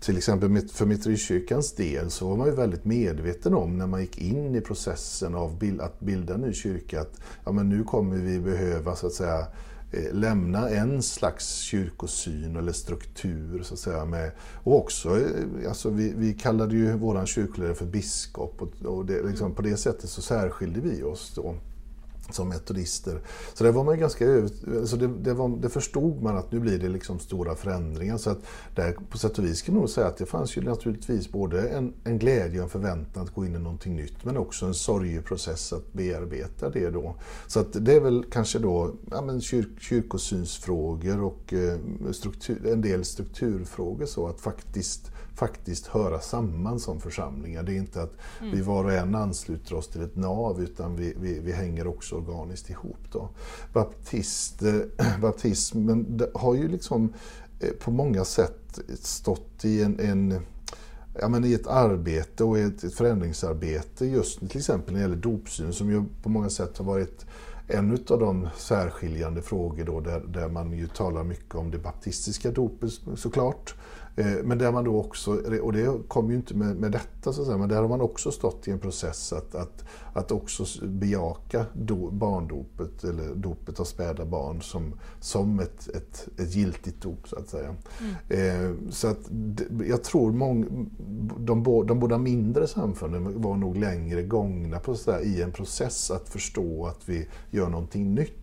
[0.00, 4.18] till exempel för Mitterikyrkans del så var man ju väldigt medveten om när man gick
[4.18, 8.40] in i processen av att bilda en ny kyrka att ja, men nu kommer vi
[8.40, 9.46] behöva så att säga
[9.92, 13.62] eh, lämna en slags kyrkosyn eller struktur.
[13.62, 14.30] Så att säga, med,
[14.64, 19.22] och också, eh, alltså vi, vi kallade ju våran kyrkoledare för biskop och, och det,
[19.22, 21.54] liksom, på det sättet så särskilde vi oss då
[22.30, 23.20] som metodister.
[23.54, 24.42] Så det var man ganska
[24.78, 28.16] alltså det, det, var, det, förstod man att nu blir det liksom stora förändringar.
[28.16, 28.38] Så att
[28.74, 31.68] där, på sätt och vis kan man nog säga att det fanns ju naturligtvis både
[31.68, 34.74] en, en glädje och en förväntan att gå in i någonting nytt men också en
[34.74, 37.14] sorgeprocess att bearbeta det då.
[37.46, 41.78] Så att det är väl kanske då ja, men kyr, kyrkosynsfrågor och eh,
[42.12, 47.62] struktur, en del strukturfrågor så att faktiskt faktiskt höra samman som församlingar.
[47.62, 48.52] Det är inte att mm.
[48.52, 52.17] vi var och en ansluter oss till ett nav utan vi, vi, vi hänger också
[52.18, 52.98] organiskt ihop.
[53.12, 53.28] Då.
[53.72, 54.74] Baptist, eh,
[55.20, 57.12] baptismen har ju liksom
[57.60, 60.40] eh, på många sätt stått i en, en
[61.20, 65.22] ja, men i ett arbete och ett, ett förändringsarbete just till exempel när det gäller
[65.22, 67.26] dopsynen som ju på många sätt har varit
[67.68, 72.50] en av de särskiljande frågor då där, där man ju talar mycket om det baptistiska
[72.50, 73.74] dopet såklart.
[74.18, 75.30] Eh, men där man då också,
[75.62, 78.00] och det kom ju inte med, med detta så att säga, men där har man
[78.00, 83.84] också stått i en process att, att, att också bejaka do, barndopet eller dopet av
[83.84, 87.74] späda barn som, som ett, ett, ett giltigt dop så att säga.
[88.00, 88.14] Mm.
[88.28, 89.30] Eh, så att
[89.86, 90.90] jag tror mång,
[91.38, 96.10] de, de båda mindre samfunden var nog längre gångna på så där, i en process
[96.10, 98.37] att förstå att vi gör någonting nytt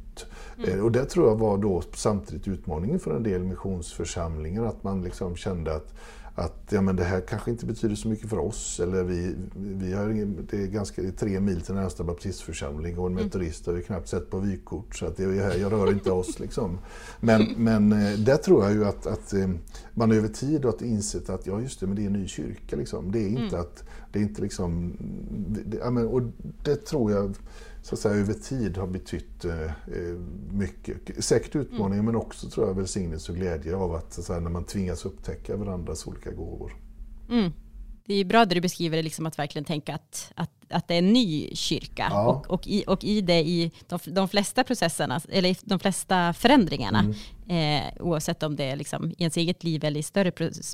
[0.58, 0.84] Mm.
[0.84, 5.36] Och det tror jag var då samtidigt utmaningen för en del missionsförsamlingar, att man liksom
[5.36, 5.93] kände att
[6.38, 8.80] att ja, men det här kanske inte betyder så mycket för oss.
[8.80, 10.08] Eller vi, vi har,
[10.51, 13.23] det, är ganska, det är tre mil till närmsta baptistförsamling och en mm.
[13.23, 14.95] metodist har vi knappt sett på vykort.
[14.95, 16.39] Så att det, jag rör inte oss.
[16.39, 16.78] Liksom.
[17.19, 19.49] Men, men eh, där tror jag ju att, att eh,
[19.93, 22.75] man över tid har insett att ja, just det, men det är en ny kyrka.
[22.75, 23.12] Liksom.
[23.12, 23.60] Det är inte mm.
[23.60, 24.97] att det är inte liksom...
[25.47, 26.21] Det, ja, men, och
[26.63, 27.36] det tror jag
[27.86, 29.71] så att säga, över tid har betytt eh, eh
[30.52, 31.26] mycket.
[31.26, 32.06] Säkert utmaningar mm.
[32.06, 35.58] men också tror jag välsignelse och glädje av att, att säga, när man tvingas upptäcka
[35.58, 36.76] varandras olika gåvor.
[37.30, 37.52] Mm.
[38.06, 40.93] Det är bra det du beskriver det, liksom att verkligen tänka att, att, att det
[40.93, 42.08] är en ny kyrka.
[42.10, 42.28] Ja.
[42.28, 47.13] Och, och, i, och i det, i de, de flesta processerna, eller de flesta förändringarna,
[47.49, 47.84] mm.
[47.84, 50.32] eh, oavsett om det är liksom i ens eget liv eller i större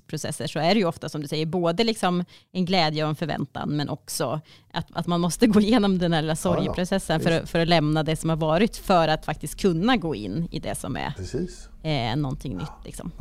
[0.08, 3.15] processer, så är det ju ofta som du säger, både liksom en glädje och en
[3.15, 4.41] förväntan, men också
[4.73, 7.39] att, att man måste gå igenom den här lilla sorgeprocessen ja, ja.
[7.39, 10.60] För, för att lämna det som har varit, för att faktiskt kunna gå in i
[10.60, 11.69] det som är Precis.
[11.84, 12.86] Eh, någonting nytt.
[12.86, 13.12] Liksom.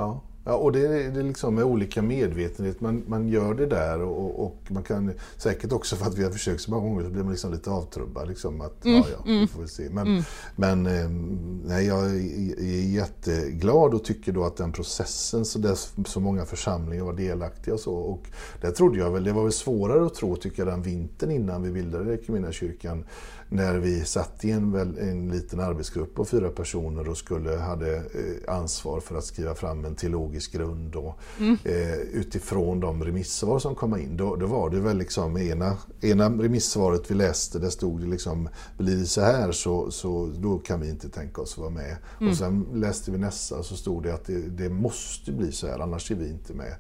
[0.51, 0.57] Ja.
[0.57, 2.81] Och det är, det är liksom med olika medvetenhet.
[2.81, 6.31] Man, man gör det där och, och, man kan säkert också för att vi har
[6.31, 8.29] försökt så många gånger så blir man liksom lite avtrubbad.
[8.29, 9.49] Liksom att, mm, ja, ja, vi mm.
[9.49, 9.89] får se.
[9.91, 10.23] Men, mm.
[10.57, 16.21] men ehm, nej, jag är jätteglad och tycker då att den processen så, där så
[16.21, 17.95] många församlingar var delaktiga och så.
[17.95, 18.23] Och
[18.61, 21.63] det trodde jag väl, det var väl svårare att tro tycker jag den vintern innan
[21.63, 22.19] vi bildade
[22.53, 23.05] kyrkan
[23.53, 28.55] när vi satt i en, en liten arbetsgrupp på fyra personer och skulle, hade eh,
[28.55, 31.59] ansvar för att skriva fram en teologisk grund och, mm.
[31.65, 34.17] eh, utifrån de remissvar som kom in.
[34.17, 38.49] Då, då var det väl liksom ena, ena remissvaret vi läste, där stod det liksom
[38.79, 41.97] blir det så här så, så då kan vi inte tänka oss att vara med.
[42.21, 42.31] Mm.
[42.31, 45.79] Och sen läste vi nästa så stod det att det, det, måste bli så här
[45.79, 46.75] annars är vi inte med.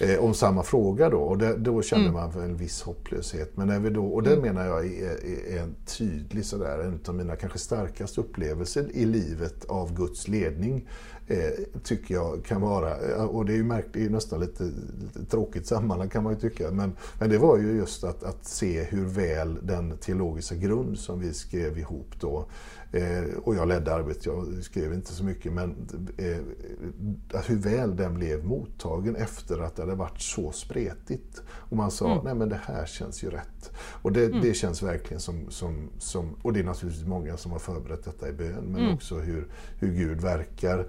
[0.00, 2.32] Eh, om samma fråga då och det, då kände mm.
[2.34, 3.56] man en viss hopplöshet.
[3.56, 4.42] Men när vi då, och det mm.
[4.42, 8.90] menar jag är, är, är en tydlig tydlig sådär, en av mina kanske starkaste upplevelser
[8.94, 10.88] i livet av Guds ledning.
[11.26, 14.64] Eh, tycker jag kan vara, eh, och det är ju märkt, det är nästan lite,
[15.00, 18.44] lite tråkigt sammanhang kan man ju tycka, men, men det var ju just att, att
[18.46, 22.46] se hur väl den teologiska grund som vi skrev ihop då
[22.92, 28.14] Eh, och jag ledde arbetet, jag skrev inte så mycket, men eh, hur väl den
[28.14, 31.42] blev mottagen efter att det hade varit så spretigt.
[31.48, 32.24] Och man sa, mm.
[32.24, 33.72] nej men det här känns ju rätt.
[34.02, 34.40] Och det, mm.
[34.40, 38.28] det känns verkligen som, som, som, och det är naturligtvis många som har förberett detta
[38.28, 38.94] i bön, men mm.
[38.94, 40.88] också hur, hur Gud verkar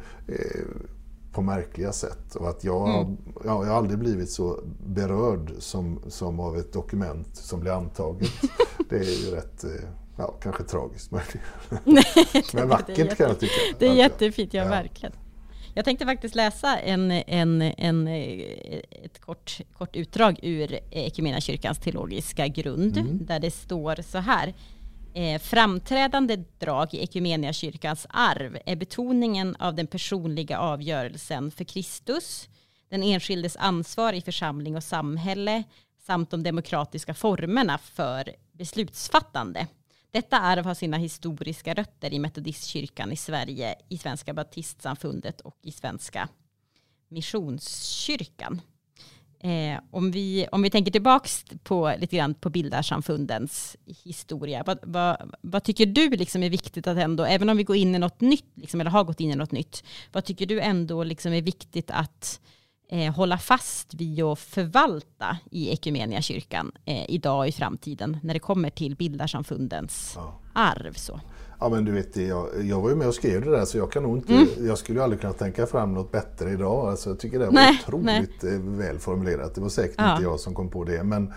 [1.32, 2.36] på märkliga sätt.
[2.36, 3.18] Och att jag, mm.
[3.46, 8.32] ja, jag har aldrig blivit så berörd som, som av ett dokument som blir antaget.
[8.90, 12.04] det är ju rätt eh, Ja, kanske tragiskt möjligen.
[12.54, 13.54] Men vackert kan jag tycka.
[13.80, 14.70] Det är jättefint, ja, ja.
[14.70, 15.14] verkligen.
[15.76, 18.08] Jag tänkte faktiskt läsa en, en, en,
[19.04, 20.80] ett kort, kort utdrag ur
[21.40, 23.26] kyrkans teologiska grund, mm.
[23.26, 24.54] där det står så här.
[25.16, 32.50] Eh, framträdande drag i kyrkans arv är betoningen av den personliga avgörelsen för Kristus,
[32.90, 35.64] den enskildes ansvar i församling och samhälle
[36.06, 39.68] samt de demokratiska formerna för beslutsfattande.
[40.12, 45.72] Detta arv har sina historiska rötter i Metodistkyrkan i Sverige, i Svenska Baptistsamfundet och i
[45.72, 46.30] Svenska
[47.10, 48.62] Missionskyrkan.
[49.44, 51.30] Eh, om, vi, om vi tänker tillbaka
[51.64, 56.98] på lite grann på bildarsamfundens historia, vad, vad, vad tycker du liksom är viktigt att
[56.98, 59.36] ändå, även om vi går in i något nytt, liksom, eller har gått in i
[59.36, 62.42] något nytt, vad tycker du ändå liksom är viktigt att
[62.92, 68.40] eh, hålla fast vid och förvalta i Ekumeniakyrkan eh, idag och i framtiden när det
[68.40, 70.40] kommer till bildarsamfundens ja.
[70.54, 70.94] arv.
[70.94, 71.20] Så.
[71.64, 73.92] Ja men du vet, jag, jag var ju med och skrev det där så jag
[73.92, 74.48] kan nog inte, mm.
[74.68, 76.90] jag skulle aldrig kunna tänka fram något bättre idag.
[76.90, 78.54] Alltså, jag tycker det var nej, otroligt nej.
[78.54, 79.56] Eh, väl formulerat.
[79.56, 80.12] Det var säkert ja.
[80.12, 81.04] inte jag som kom på det.
[81.04, 81.34] Men,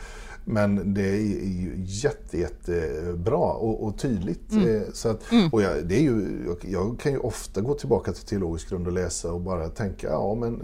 [0.49, 4.53] men det är ju jätte, jättebra och, och tydligt.
[4.53, 4.77] Mm.
[4.77, 5.49] Eh, så att, mm.
[5.53, 8.93] och jag, det är ju, jag kan ju ofta gå tillbaka till teologisk grund och
[8.93, 10.63] läsa och bara tänka, ja men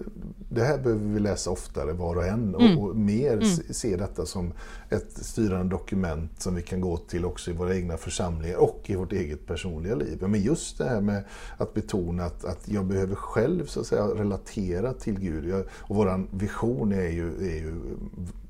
[0.49, 2.79] det här behöver vi läsa oftare var och en och, mm.
[2.79, 3.49] och mer mm.
[3.71, 4.53] se detta som
[4.90, 8.95] ett styrande dokument som vi kan gå till också i våra egna församlingar och i
[8.95, 10.18] vårt eget personliga liv.
[10.21, 11.25] Men just det här med
[11.57, 15.49] att betona att, att jag behöver själv så att säga relatera till Gud.
[15.49, 17.75] Jag, och våran vision är ju, är ju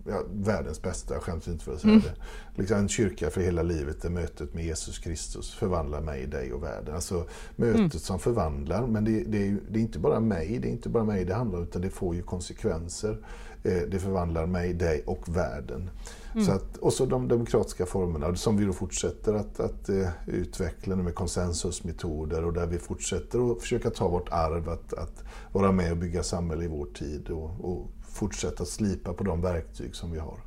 [0.04, 2.04] ja, världens bästa, jag skäms inte för att säga mm.
[2.04, 2.60] det.
[2.60, 6.62] Liksom en kyrka för hela livet där mötet med Jesus Kristus förvandlar mig, dig och
[6.62, 6.94] världen.
[6.94, 7.90] Alltså mötet mm.
[7.90, 11.04] som förvandlar, men det, det, är, det är inte bara mig, det är inte bara
[11.04, 13.18] mig det handlar om, utan det får ju konsekvenser.
[13.64, 15.90] Eh, det förvandlar mig, dig och världen.
[16.34, 16.46] Mm.
[16.46, 20.96] Så att, och så de demokratiska formerna som vi då fortsätter att, att uh, utveckla
[20.96, 25.92] med konsensusmetoder och där vi fortsätter att försöka ta vårt arv att, att vara med
[25.92, 30.18] och bygga samhälle i vår tid och, och fortsätta slipa på de verktyg som vi
[30.18, 30.40] har.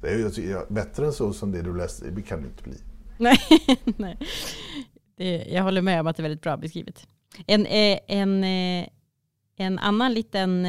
[0.00, 2.76] Det är ju bättre än så som det du läste, det kan det inte bli.
[3.18, 3.38] Nej,
[3.96, 4.18] nej.
[5.16, 7.06] Det, jag håller med om att det är väldigt bra beskrivet.
[7.46, 8.44] En, eh, en,
[9.56, 10.66] en annan liten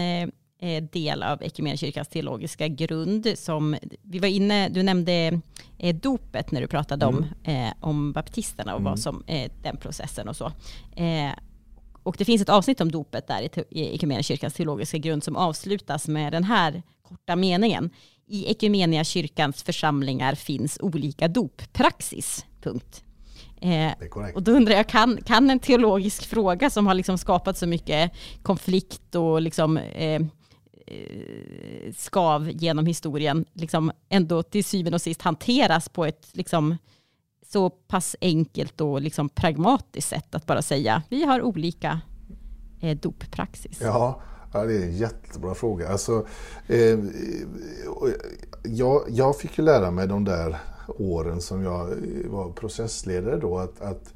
[0.63, 5.41] Eh, del av Equmeniakyrkans teologiska grund som vi var inne, du nämnde
[5.77, 7.17] eh, dopet när du pratade mm.
[7.17, 8.91] om, eh, om baptisterna och mm.
[8.91, 10.51] vad som eh, den processen och så.
[12.03, 16.33] Och det finns ett avsnitt om dopet där i Equmeniakyrkans teologiska grund som avslutas med
[16.33, 17.89] den här korta meningen.
[18.27, 22.45] I Equmeniakyrkans församlingar finns olika doppraxis.
[22.61, 23.03] Punkt.
[23.61, 23.91] Eh,
[24.35, 28.11] och då undrar jag, kan, kan en teologisk fråga som har liksom skapat så mycket
[28.43, 30.21] konflikt och liksom, eh,
[30.91, 36.77] Eh, skav genom historien liksom ändå till syvende och sist hanteras på ett liksom
[37.51, 42.01] så pass enkelt och liksom pragmatiskt sätt att bara säga vi har olika
[42.79, 43.79] eh, doppraxis?
[43.81, 44.21] Ja,
[44.53, 45.89] ja, det är en jättebra fråga.
[45.89, 46.25] Alltså,
[46.67, 46.99] eh,
[48.63, 53.57] jag, jag fick ju lära mig de där åren som jag eh, var processledare då
[53.57, 54.13] att, att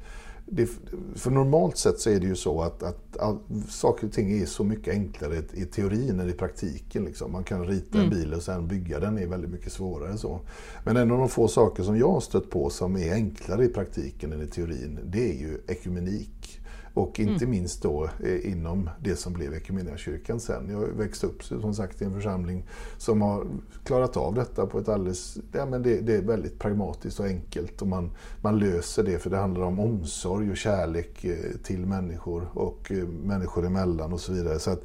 [0.48, 0.70] det,
[1.14, 4.46] för normalt sett så är det ju så att, att all, saker och ting är
[4.46, 7.04] så mycket enklare i, teorin än i praktiken.
[7.04, 7.32] Liksom.
[7.32, 8.12] Man kan rita mm.
[8.12, 10.18] en bil och sen bygga den är väldigt mycket svårare.
[10.18, 10.40] Så.
[10.84, 13.68] Men en av de få saker som jag har stött på som är enklare i
[13.68, 16.60] praktiken än i teorin, det är ju ekumenik.
[16.96, 17.50] Och inte mm.
[17.50, 20.70] minst då eh, inom det som blev Equmeniakyrkan sen.
[20.70, 22.64] Jag växte upp som sagt i en församling
[22.98, 23.46] som har
[23.84, 25.38] klarat av detta på ett alldeles...
[25.52, 29.30] Ja, men det, det, är väldigt pragmatiskt och enkelt och man, man löser det för
[29.30, 34.32] det handlar om omsorg och kärlek eh, till människor och eh, människor emellan och så
[34.32, 34.58] vidare.
[34.58, 34.84] Så att,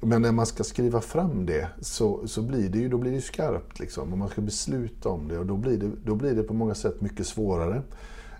[0.00, 3.20] men när man ska skriva fram det så, så blir det ju då blir det
[3.20, 3.80] skarpt.
[3.80, 6.54] Liksom, och man ska besluta om det och då blir det, då blir det på
[6.54, 7.82] många sätt mycket svårare.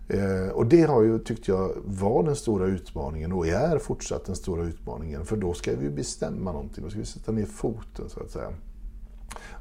[0.08, 4.36] Eh, och det har ju, tyckte jag var den stora utmaningen och är fortsatt den
[4.36, 5.24] stora utmaningen.
[5.24, 8.52] För då ska vi bestämma någonting, då ska vi sätta ner foten så att säga.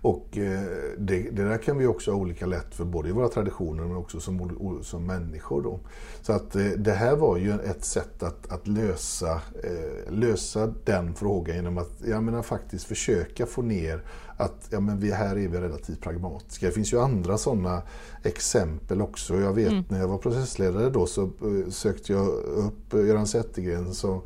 [0.01, 0.61] Och eh,
[0.97, 3.95] det, det, där kan vi också ha olika lätt för både i våra traditioner men
[3.95, 5.61] också som, som människor.
[5.61, 5.79] Då.
[6.21, 11.13] Så att eh, det här var ju ett sätt att, att lösa, eh, lösa den
[11.13, 14.03] frågan genom att jag menar, faktiskt försöka få ner
[14.37, 16.65] att ja, men vi, här är vi relativt pragmatiska.
[16.65, 17.81] Det finns ju andra sådana
[18.23, 19.39] exempel också.
[19.39, 19.83] Jag vet mm.
[19.87, 21.29] när jag var processledare då så
[21.69, 24.21] sökte jag upp Göran Zettergren så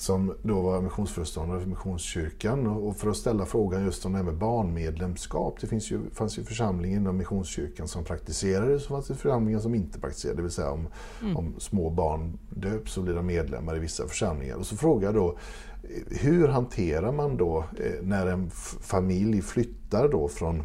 [0.00, 4.24] som då var missionsföreståndare för Missionskyrkan och för att ställa frågan just om det här
[4.24, 5.56] med barnmedlemskap.
[5.60, 9.60] Det finns ju, fanns ju församlingar inom Missionskyrkan som praktiserade och så fanns det församlingar
[9.60, 10.36] som inte praktiserade.
[10.36, 10.88] Det vill säga om,
[11.22, 11.36] mm.
[11.36, 14.56] om små barn döps så blir de medlemmar i vissa församlingar.
[14.56, 15.36] Och så frågar jag då
[16.10, 20.62] hur hanterar man då eh, när en familj flyttar då från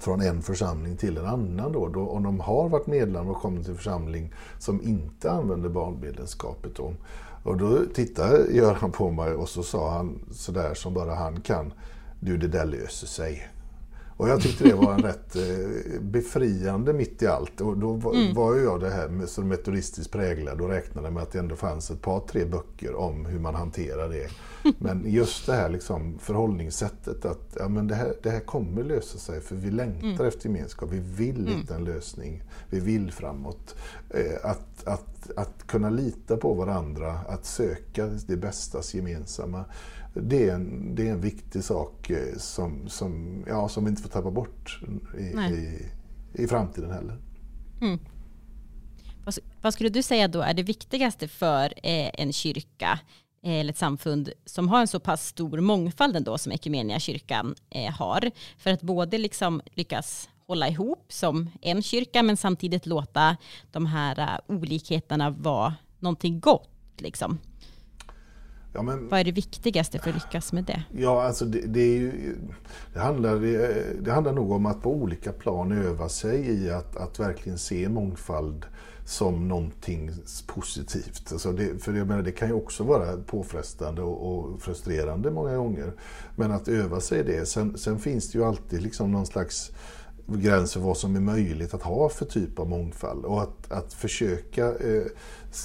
[0.00, 3.62] från en församling till en annan då, då om de har varit medlemmar och kommit
[3.62, 6.94] till en församling som inte använder barnmedlemskapet då.
[7.48, 11.72] Och då tittade Göran på mig och så sa han sådär som bara han kan.
[12.20, 13.48] Du, det där löser sig.
[14.16, 17.60] Och jag tyckte det var en rätt eh, befriande mitt i allt.
[17.60, 18.34] Och då var, mm.
[18.34, 21.90] var jag det här med, som metodistiskt präglad och räknade med att det ändå fanns
[21.90, 24.28] ett par, tre böcker om hur man hanterar det.
[24.78, 29.18] Men just det här liksom förhållningssättet att ja, men det, här, det här kommer lösa
[29.18, 30.26] sig för vi längtar mm.
[30.26, 30.90] efter gemenskap.
[30.92, 31.60] Vi vill mm.
[31.60, 32.42] hitta en lösning.
[32.70, 33.74] Vi vill framåt.
[34.10, 39.64] Eh, att, att, att kunna lita på varandra, att söka det bästas gemensamma
[40.22, 44.02] det är en, det är en viktig sak eh, som, som, ja, som vi inte
[44.02, 44.80] får tappa bort
[45.18, 45.86] i, i,
[46.32, 47.18] i, framtiden heller.
[47.80, 47.98] Mm.
[49.24, 52.98] Vad, vad, skulle du säga då är det viktigaste för eh, en kyrka
[53.42, 56.52] eh, eller ett samfund som har en så pass stor mångfald ändå som
[56.98, 62.86] kyrkan eh, har för att både liksom lyckas hålla ihop som en kyrka men samtidigt
[62.86, 63.36] låta
[63.72, 66.70] de här uh, olikheterna vara någonting gott.
[66.96, 67.38] Liksom.
[68.74, 70.82] Ja, men, Vad är det viktigaste för att lyckas med det?
[70.92, 72.36] Ja, alltså det, det, ju,
[72.92, 73.36] det, handlar,
[74.00, 77.88] det, handlar nog om att på olika plan öva sig i att, att verkligen se
[77.88, 78.66] mångfald
[79.04, 80.10] som någonting
[80.46, 81.32] positivt.
[81.32, 85.56] Alltså det, för jag menar, det kan ju också vara påfrestande och, och, frustrerande många
[85.56, 85.92] gånger.
[86.36, 87.46] Men att öva sig i det.
[87.46, 89.72] Sen, sen finns det ju alltid liksom någon slags
[90.36, 93.24] gräns för vad som är möjligt att ha för typ av mångfald.
[93.24, 95.06] Och att, att försöka eh,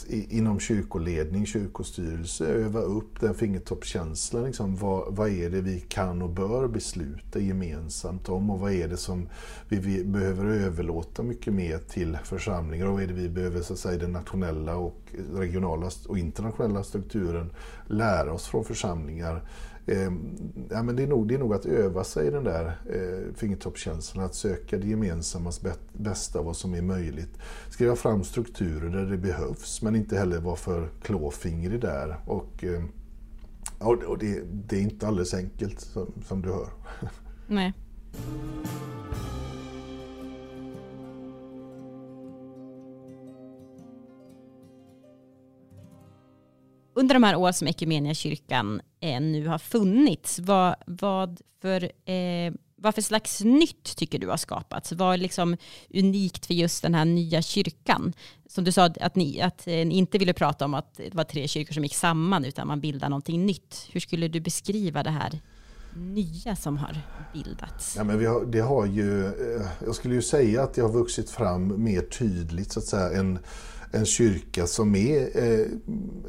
[0.09, 4.43] inom kyrkoledning, kyrkostyrelse, öva upp den fingertoppskänslan.
[4.43, 8.87] Liksom, vad, vad är det vi kan och bör besluta gemensamt om och vad är
[8.87, 9.29] det som
[9.69, 13.73] vi, vi behöver överlåta mycket mer till församlingar och vad är det vi behöver så
[13.73, 14.99] att säga, den nationella och
[15.33, 17.51] regionala och internationella strukturen
[17.87, 19.41] lära oss från församlingar
[19.85, 20.11] eh,
[20.69, 23.35] ja, men det, är nog, det är nog att öva sig i den där eh,
[23.35, 25.61] fingertoppskänslan, att söka det gemensammas
[25.93, 27.37] bästa, vad som är möjligt.
[27.69, 32.17] Skriva fram strukturer där det behövs, men inte heller vara för klåfingrig där.
[32.25, 32.83] Och, eh,
[33.79, 36.69] och det, det, är inte alldeles enkelt, som, som du hör.
[37.47, 37.73] Nej.
[46.95, 52.95] Under de här åren som Equmeniakyrkan eh, nu har funnits, vad, vad, för, eh, vad
[52.95, 54.91] för slags nytt tycker du har skapats?
[54.91, 55.57] Vad är liksom
[55.93, 58.13] unikt för just den här nya kyrkan?
[58.49, 61.23] Som du sa att ni, att eh, ni inte ville prata om att det var
[61.23, 63.87] tre kyrkor som gick samman, utan man bildar någonting nytt.
[63.91, 65.39] Hur skulle du beskriva det här
[65.95, 66.97] nya som har
[67.33, 67.95] bildats?
[67.97, 70.91] Ja, men vi har, det har ju, eh, jag skulle ju säga att det har
[70.91, 73.39] vuxit fram mer tydligt så att säga en
[73.93, 75.65] en kyrka som är eh,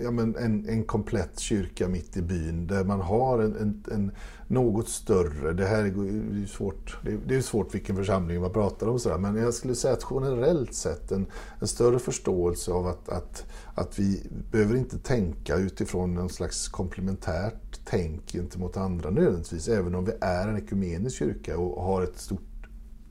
[0.01, 4.12] ja, men en, en komplett kyrka mitt i byn där man har en, en, en
[4.49, 8.99] något större, det här är ju svårt, det är, svårt vilken församling man pratar om
[8.99, 11.27] sådär, men jag skulle säga att generellt sett en,
[11.61, 13.45] en större förståelse av att, att,
[13.75, 20.05] att vi behöver inte tänka utifrån någon slags komplementärt tänk gentemot andra nödvändigtvis, även om
[20.05, 22.54] vi är en ekumenisk kyrka och har ett stort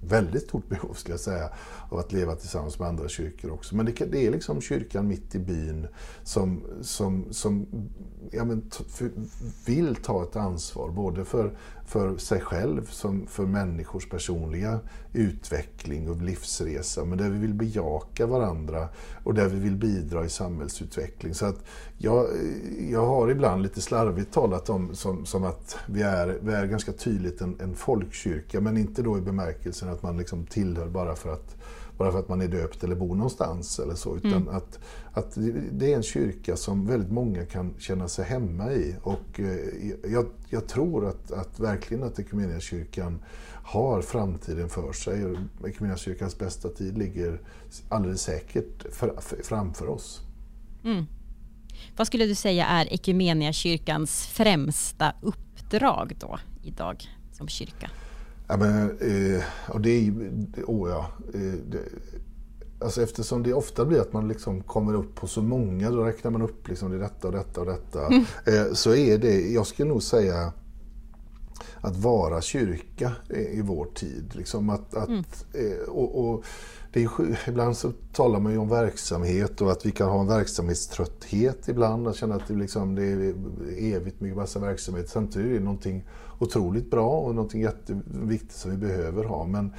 [0.08, 1.49] väldigt stort behov, skulle jag säga,
[1.89, 3.76] av att leva tillsammans med andra kyrkor också.
[3.76, 5.88] Men det, det är liksom kyrkan mitt i byn
[6.24, 7.68] som, som, som
[8.32, 8.72] ja, men,
[9.66, 14.80] vill ta ett ansvar, både för, för sig själv, som för människors personliga
[15.14, 18.90] utveckling och livsresa, men där vi vill bejaka varandra
[19.24, 21.34] och där vi vill bidra i samhällsutveckling.
[21.34, 21.66] Så att
[21.98, 22.28] jag,
[22.92, 26.92] jag har ibland lite slarvigt talat om som, som att vi är, vi är ganska
[26.92, 31.34] tydligt en, en folkkyrka, men inte då i bemärkelsen att man liksom tillhör bara för
[31.34, 31.56] att
[31.98, 34.16] bara för att man är döpt eller bor någonstans eller så.
[34.18, 34.56] Utan mm.
[34.56, 34.80] att,
[35.14, 35.38] att
[35.72, 38.96] det är en kyrka som väldigt många kan känna sig hemma i.
[39.02, 42.16] Och eh, jag, jag tror att, att verkligen att
[42.60, 43.20] kyrkan
[43.64, 45.22] har framtiden för sig.
[45.98, 47.41] kyrkans bästa tid ligger
[47.89, 50.22] alldeles säkert för, för, framför oss.
[50.84, 51.06] Mm.
[51.96, 57.89] Vad skulle du säga är kyrkans främsta uppdrag då idag som kyrka?
[58.48, 60.12] Ja, men, eh, och det är.
[60.68, 61.80] Oh ja, eh, det,
[62.80, 66.32] alltså eftersom det ofta blir att man liksom kommer upp på så många, då räknar
[66.32, 68.08] man upp liksom det detta och detta och detta.
[68.08, 68.24] Mm.
[68.46, 70.54] Eh, så är det, jag skulle nog säga
[71.82, 74.32] att vara kyrka i vår tid.
[74.36, 75.24] Liksom att, att, mm.
[75.54, 76.46] Eh, och, och
[76.94, 77.10] det är,
[77.48, 82.08] ibland så talar man ju om verksamhet och att vi kan ha en verksamhetströtthet ibland.
[82.08, 83.36] Att känna att det, liksom, det är
[83.78, 85.10] evigt mycket massa verksamhet.
[85.10, 86.06] Samtidigt är det någonting
[86.40, 89.46] otroligt bra och någonting jätteviktigt som vi behöver ha.
[89.46, 89.74] Men,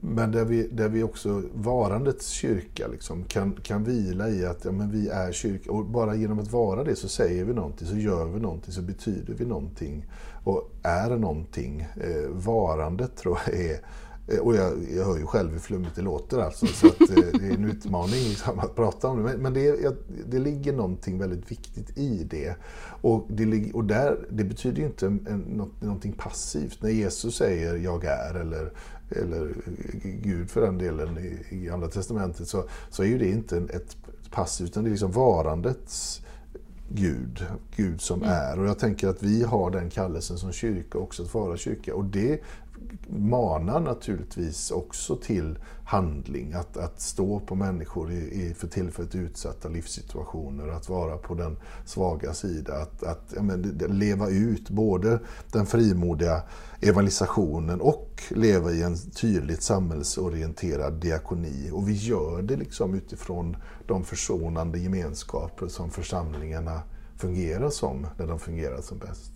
[0.00, 4.72] men där, vi, där vi också, varandets kyrka, liksom, kan, kan vila i att ja,
[4.72, 5.72] men vi är kyrka.
[5.72, 8.82] Och bara genom att vara det så säger vi någonting, så gör vi någonting, så
[8.82, 10.06] betyder vi någonting.
[10.44, 11.80] Och är någonting.
[11.80, 13.80] Eh, varandet tror jag är
[14.40, 17.46] och jag, jag hör ju själv hur flummigt det låter alltså, så att, eh, det
[17.46, 19.22] är en utmaning liksom, att prata om det.
[19.22, 19.94] Men, men det,
[20.26, 22.56] det, ligger någonting väldigt viktigt i det.
[23.00, 25.08] Och det, och där, det betyder ju inte
[25.48, 26.82] något, någonting passivt.
[26.82, 28.72] När Jesus säger ”jag är” eller,
[29.10, 29.54] eller
[30.02, 33.96] Gud för den delen i, i Gamla Testamentet så, så är ju det inte ett
[34.30, 36.22] passivt, utan det är liksom varandets
[36.94, 38.34] Gud, Gud som mm.
[38.34, 38.60] är.
[38.60, 41.94] Och jag tänker att vi har den kallelsen som kyrka också, att vara kyrka.
[41.94, 42.40] Och det
[43.08, 46.52] manar naturligtvis också till handling.
[46.52, 51.56] Att, att stå på människor i, i för tillfället utsatta livssituationer, att vara på den
[51.84, 52.74] svaga sida.
[52.74, 55.18] Att, att ja, men, leva ut både
[55.52, 56.42] den frimodiga
[56.80, 61.70] evangelisationen och leva i en tydligt samhällsorienterad diakoni.
[61.72, 66.82] Och vi gör det liksom utifrån de försonande gemenskaper som församlingarna
[67.16, 69.31] fungerar som när de fungerar som bäst.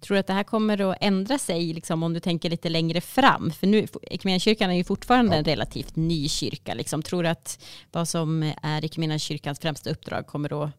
[0.00, 3.00] Tror du att det här kommer att ändra sig liksom, om du tänker lite längre
[3.00, 3.50] fram?
[3.50, 5.38] För nu, Equmeniakyrkan är ju fortfarande ja.
[5.38, 6.74] en relativt ny kyrka.
[6.74, 7.02] Liksom.
[7.02, 10.70] Tror du att vad som är Equmeniakyrkans främsta uppdrag kommer att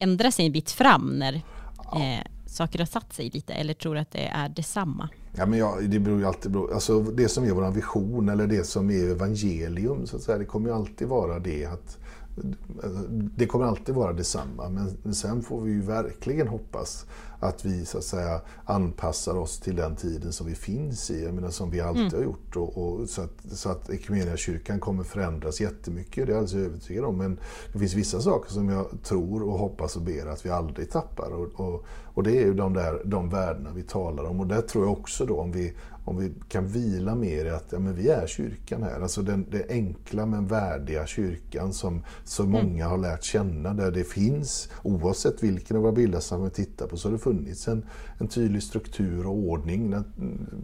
[0.00, 1.42] ändra sig en bit fram när
[1.84, 2.02] ja.
[2.02, 3.52] eh, saker har satt sig lite?
[3.52, 5.08] Eller tror du att det är detsamma?
[5.36, 6.70] Ja, men ja, det beror ju alltid på.
[6.74, 10.44] Alltså, det som är vår vision eller det som är evangelium, så att säga, det
[10.44, 11.64] kommer ju alltid vara det.
[11.64, 11.98] att
[13.36, 14.68] det kommer alltid vara detsamma.
[15.02, 17.06] Men sen får vi ju verkligen hoppas
[17.40, 21.34] att vi så att säga anpassar oss till den tiden som vi finns i, jag
[21.34, 22.14] menar, som vi alltid mm.
[22.14, 22.56] har gjort.
[22.56, 23.90] Och, och, så att, så att
[24.36, 27.16] kyrkan kommer förändras jättemycket, det är jag alldeles övertygad om.
[27.16, 27.38] Men
[27.72, 31.30] det finns vissa saker som jag tror och hoppas och ber att vi aldrig tappar.
[31.30, 31.84] Och, och,
[32.14, 34.40] och det är ju de, där, de värdena vi talar om.
[34.40, 35.74] Och där tror jag också då om vi,
[36.08, 39.00] om vi kan vila mer i att ja, men vi är kyrkan här.
[39.00, 42.52] Alltså den, den enkla men värdiga kyrkan som så mm.
[42.52, 42.90] många mm.
[42.90, 43.74] har lärt känna.
[43.74, 47.18] Där det finns, oavsett vilken av våra bilder som vi tittar på, så har det
[47.18, 47.84] funnits en,
[48.18, 49.94] en tydlig struktur och ordning.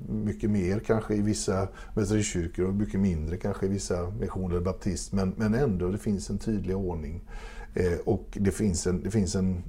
[0.08, 5.12] Mycket mer kanske i vissa metodistkyrkor och mycket mindre kanske i vissa missioner eller baptist.
[5.12, 7.22] Men, men ändå, det finns en tydlig ordning.
[7.74, 9.62] Eh, och det finns, en, det finns en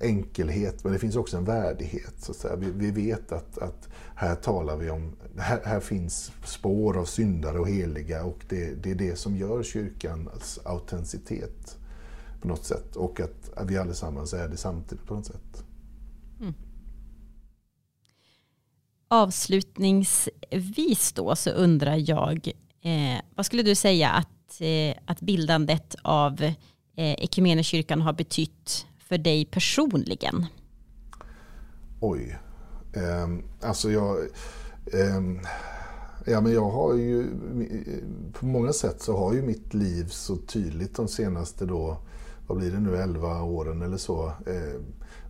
[0.00, 2.14] enkelhet men det finns också en värdighet.
[2.18, 2.56] Så att säga.
[2.56, 7.58] Vi, vi vet att, att här talar vi om, här, här, finns spår av syndare
[7.58, 11.78] och heliga och det, det är det som gör kyrkans autenticitet
[12.40, 12.96] på något sätt.
[12.96, 15.64] Och att vi allesammans är det samtidigt på något sätt.
[16.40, 16.54] Mm.
[19.08, 22.48] Avslutningsvis då så undrar jag,
[22.82, 26.52] eh, vad skulle du säga att, eh, att bildandet av
[26.96, 30.46] eh, kyrkan har betytt för dig personligen?
[32.00, 32.38] Oj.
[32.92, 33.28] Eh,
[33.60, 34.18] alltså jag...
[34.92, 35.22] Eh,
[36.26, 37.26] ja, men jag har ju...
[38.32, 41.96] På många sätt så har ju mitt liv så tydligt de senaste då,
[42.46, 44.80] vad blir det nu, 11 åren eller så, eh,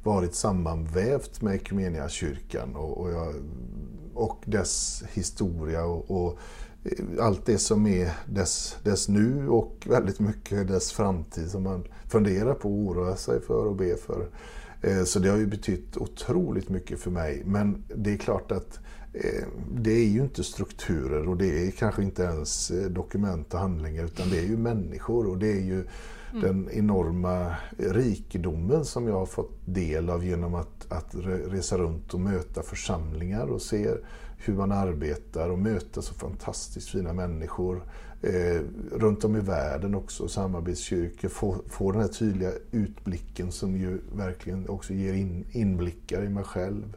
[0.02, 1.64] varit sammanvävt med
[2.08, 3.34] kyrkan och, och, jag,
[4.14, 5.84] och dess historia.
[5.84, 6.38] och, och
[7.20, 12.54] allt det som är dess, dess nu och väldigt mycket dess framtid som man funderar
[12.54, 14.28] på, oroar sig för och ber för.
[14.82, 17.42] Eh, så det har ju betytt otroligt mycket för mig.
[17.46, 18.80] Men det är klart att
[19.12, 23.60] eh, det är ju inte strukturer och det är kanske inte ens eh, dokument och
[23.60, 25.84] handlingar utan det är ju människor och det är ju
[26.32, 26.42] mm.
[26.42, 31.14] den enorma rikedomen som jag har fått del av genom att, att
[31.46, 33.90] resa runt och möta församlingar och se
[34.44, 37.82] hur man arbetar och möta så fantastiskt fina människor
[38.22, 38.60] eh,
[38.92, 44.68] runt om i världen också, samarbetskyrkor, få, få den här tydliga utblicken som ju verkligen
[44.68, 46.96] också ger in, inblickar i mig själv.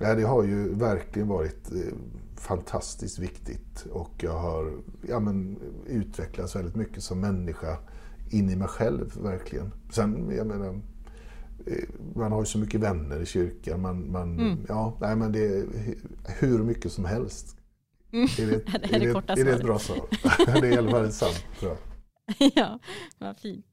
[0.00, 1.94] Ja, det har ju verkligen varit eh,
[2.36, 4.72] fantastiskt viktigt och jag har
[5.08, 7.76] ja, men, utvecklats väldigt mycket som människa
[8.30, 9.72] in i mig själv, verkligen.
[9.90, 10.80] Sen, jag menar,
[12.14, 13.80] man har ju så mycket vänner i kyrkan.
[13.80, 14.66] Man, man, mm.
[14.68, 15.66] ja, nej, men det är
[16.38, 17.56] hur mycket som helst.
[18.12, 18.24] Mm.
[18.38, 20.06] Är det, är det, är det, korta är det ett bra svar?
[20.60, 22.50] det är i alla fall sant, tror jag.
[22.54, 22.78] ja,
[23.18, 23.66] vad fint.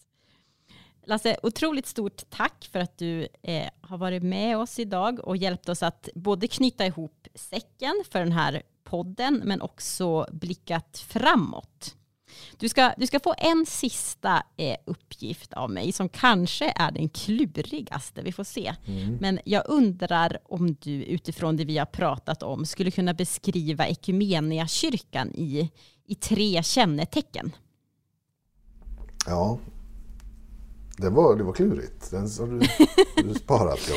[1.05, 5.69] Lasse, otroligt stort tack för att du eh, har varit med oss idag och hjälpt
[5.69, 11.95] oss att både knyta ihop säcken för den här podden men också blickat framåt.
[12.57, 17.09] Du ska, du ska få en sista eh, uppgift av mig som kanske är den
[17.09, 18.21] klurigaste.
[18.21, 18.73] Vi får se.
[18.85, 19.17] Mm.
[19.21, 23.87] Men jag undrar om du utifrån det vi har pratat om skulle kunna beskriva
[24.67, 25.71] kyrkan i,
[26.05, 27.51] i tre kännetecken.
[29.25, 29.57] Ja,
[31.01, 32.11] det var, det var klurigt.
[32.11, 32.59] Den har du,
[33.23, 33.79] du sparat.
[33.89, 33.95] Ja.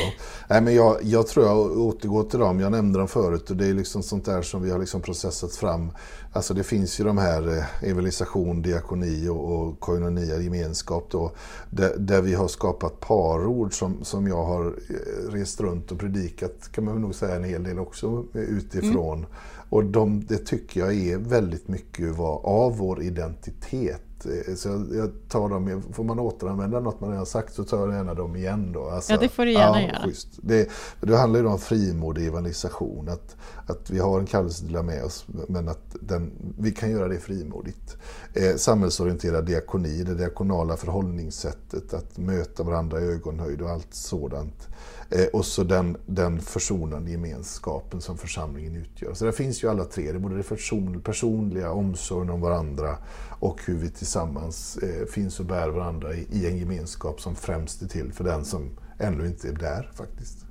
[0.49, 2.61] Nej, men jag, jag tror jag återgår till dem.
[2.61, 5.55] Jag nämnde dem förut och det är liksom sånt där som vi har liksom processat
[5.55, 5.93] fram.
[6.33, 11.33] Alltså det finns ju de här eh, evangelisation, diakoni och, och koinonia, gemenskap då.
[11.71, 16.73] Där, där, vi har skapat parord som, som jag har eh, rest runt och predikat
[16.73, 19.19] kan man nog säga en hel del också utifrån.
[19.19, 19.31] Mm.
[19.69, 25.11] Och de, det tycker jag är väldigt mycket av vår identitet Eh, så jag, jag,
[25.29, 28.73] tar dem, får man återanvända något man redan sagt så tar jag gärna dem igen
[28.73, 28.89] då.
[28.89, 30.13] Alltså, ja, det får du gärna ja, göra.
[30.37, 30.69] Det,
[31.01, 33.09] det handlar ju om frimodig evangelisation.
[33.09, 36.91] Att, att vi har en kallelse att dela med oss, men att den, vi kan
[36.91, 37.97] göra det frimodigt.
[38.35, 44.69] Eh, samhällsorienterad diakoni, det diakonala förhållningssättet, att möta varandra i ögonhöjd och allt sådant.
[45.11, 49.15] Eh, och så den, den försonande gemenskapen som församlingen utgör.
[49.15, 52.99] Så det finns ju alla tre, det är både det person, personliga, omsorgen om varandra
[53.45, 57.83] och hur vi tillsammans eh, finns och bär varandra i, i, en gemenskap som främst
[57.83, 60.45] är till för den som ännu inte är där faktiskt.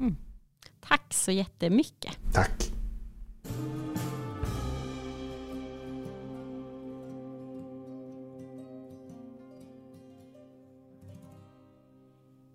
[0.00, 0.16] Mm.
[0.80, 2.12] Tack så jättemycket.
[2.32, 2.72] Tack.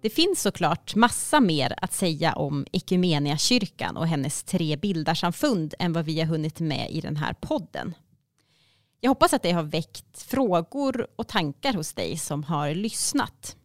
[0.01, 2.66] Det finns såklart massa mer att säga om
[3.38, 7.93] kyrkan och hennes tre bildarsamfund än vad vi har hunnit med i den här podden.
[9.00, 13.56] Jag hoppas att det har väckt frågor och tankar hos dig som har lyssnat.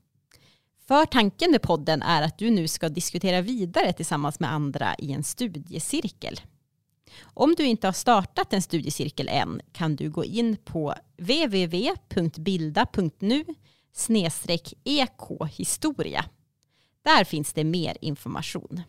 [0.87, 5.12] För tanken med podden är att du nu ska diskutera vidare tillsammans med andra i
[5.12, 6.41] en studiecirkel.
[7.22, 11.85] Om du inte har startat en studiecirkel än kan du gå in på www.bilda.nu
[14.85, 16.24] ekhistoria.
[17.03, 18.82] Där finns det mer information.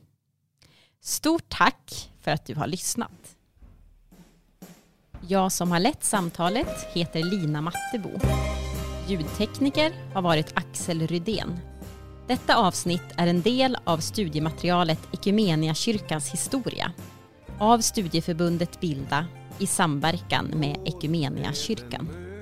[1.01, 3.34] Stort tack för att du har lyssnat.
[5.21, 8.09] Jag som har lett samtalet heter Lina Mattebo.
[9.07, 11.59] Ljudtekniker har varit Axel Rydén.
[12.27, 14.99] Detta avsnitt är en del av studiematerialet
[15.73, 16.91] kyrkans historia
[17.59, 19.25] av studieförbundet Bilda
[19.59, 22.34] i samverkan med Ekumeniakyrkan.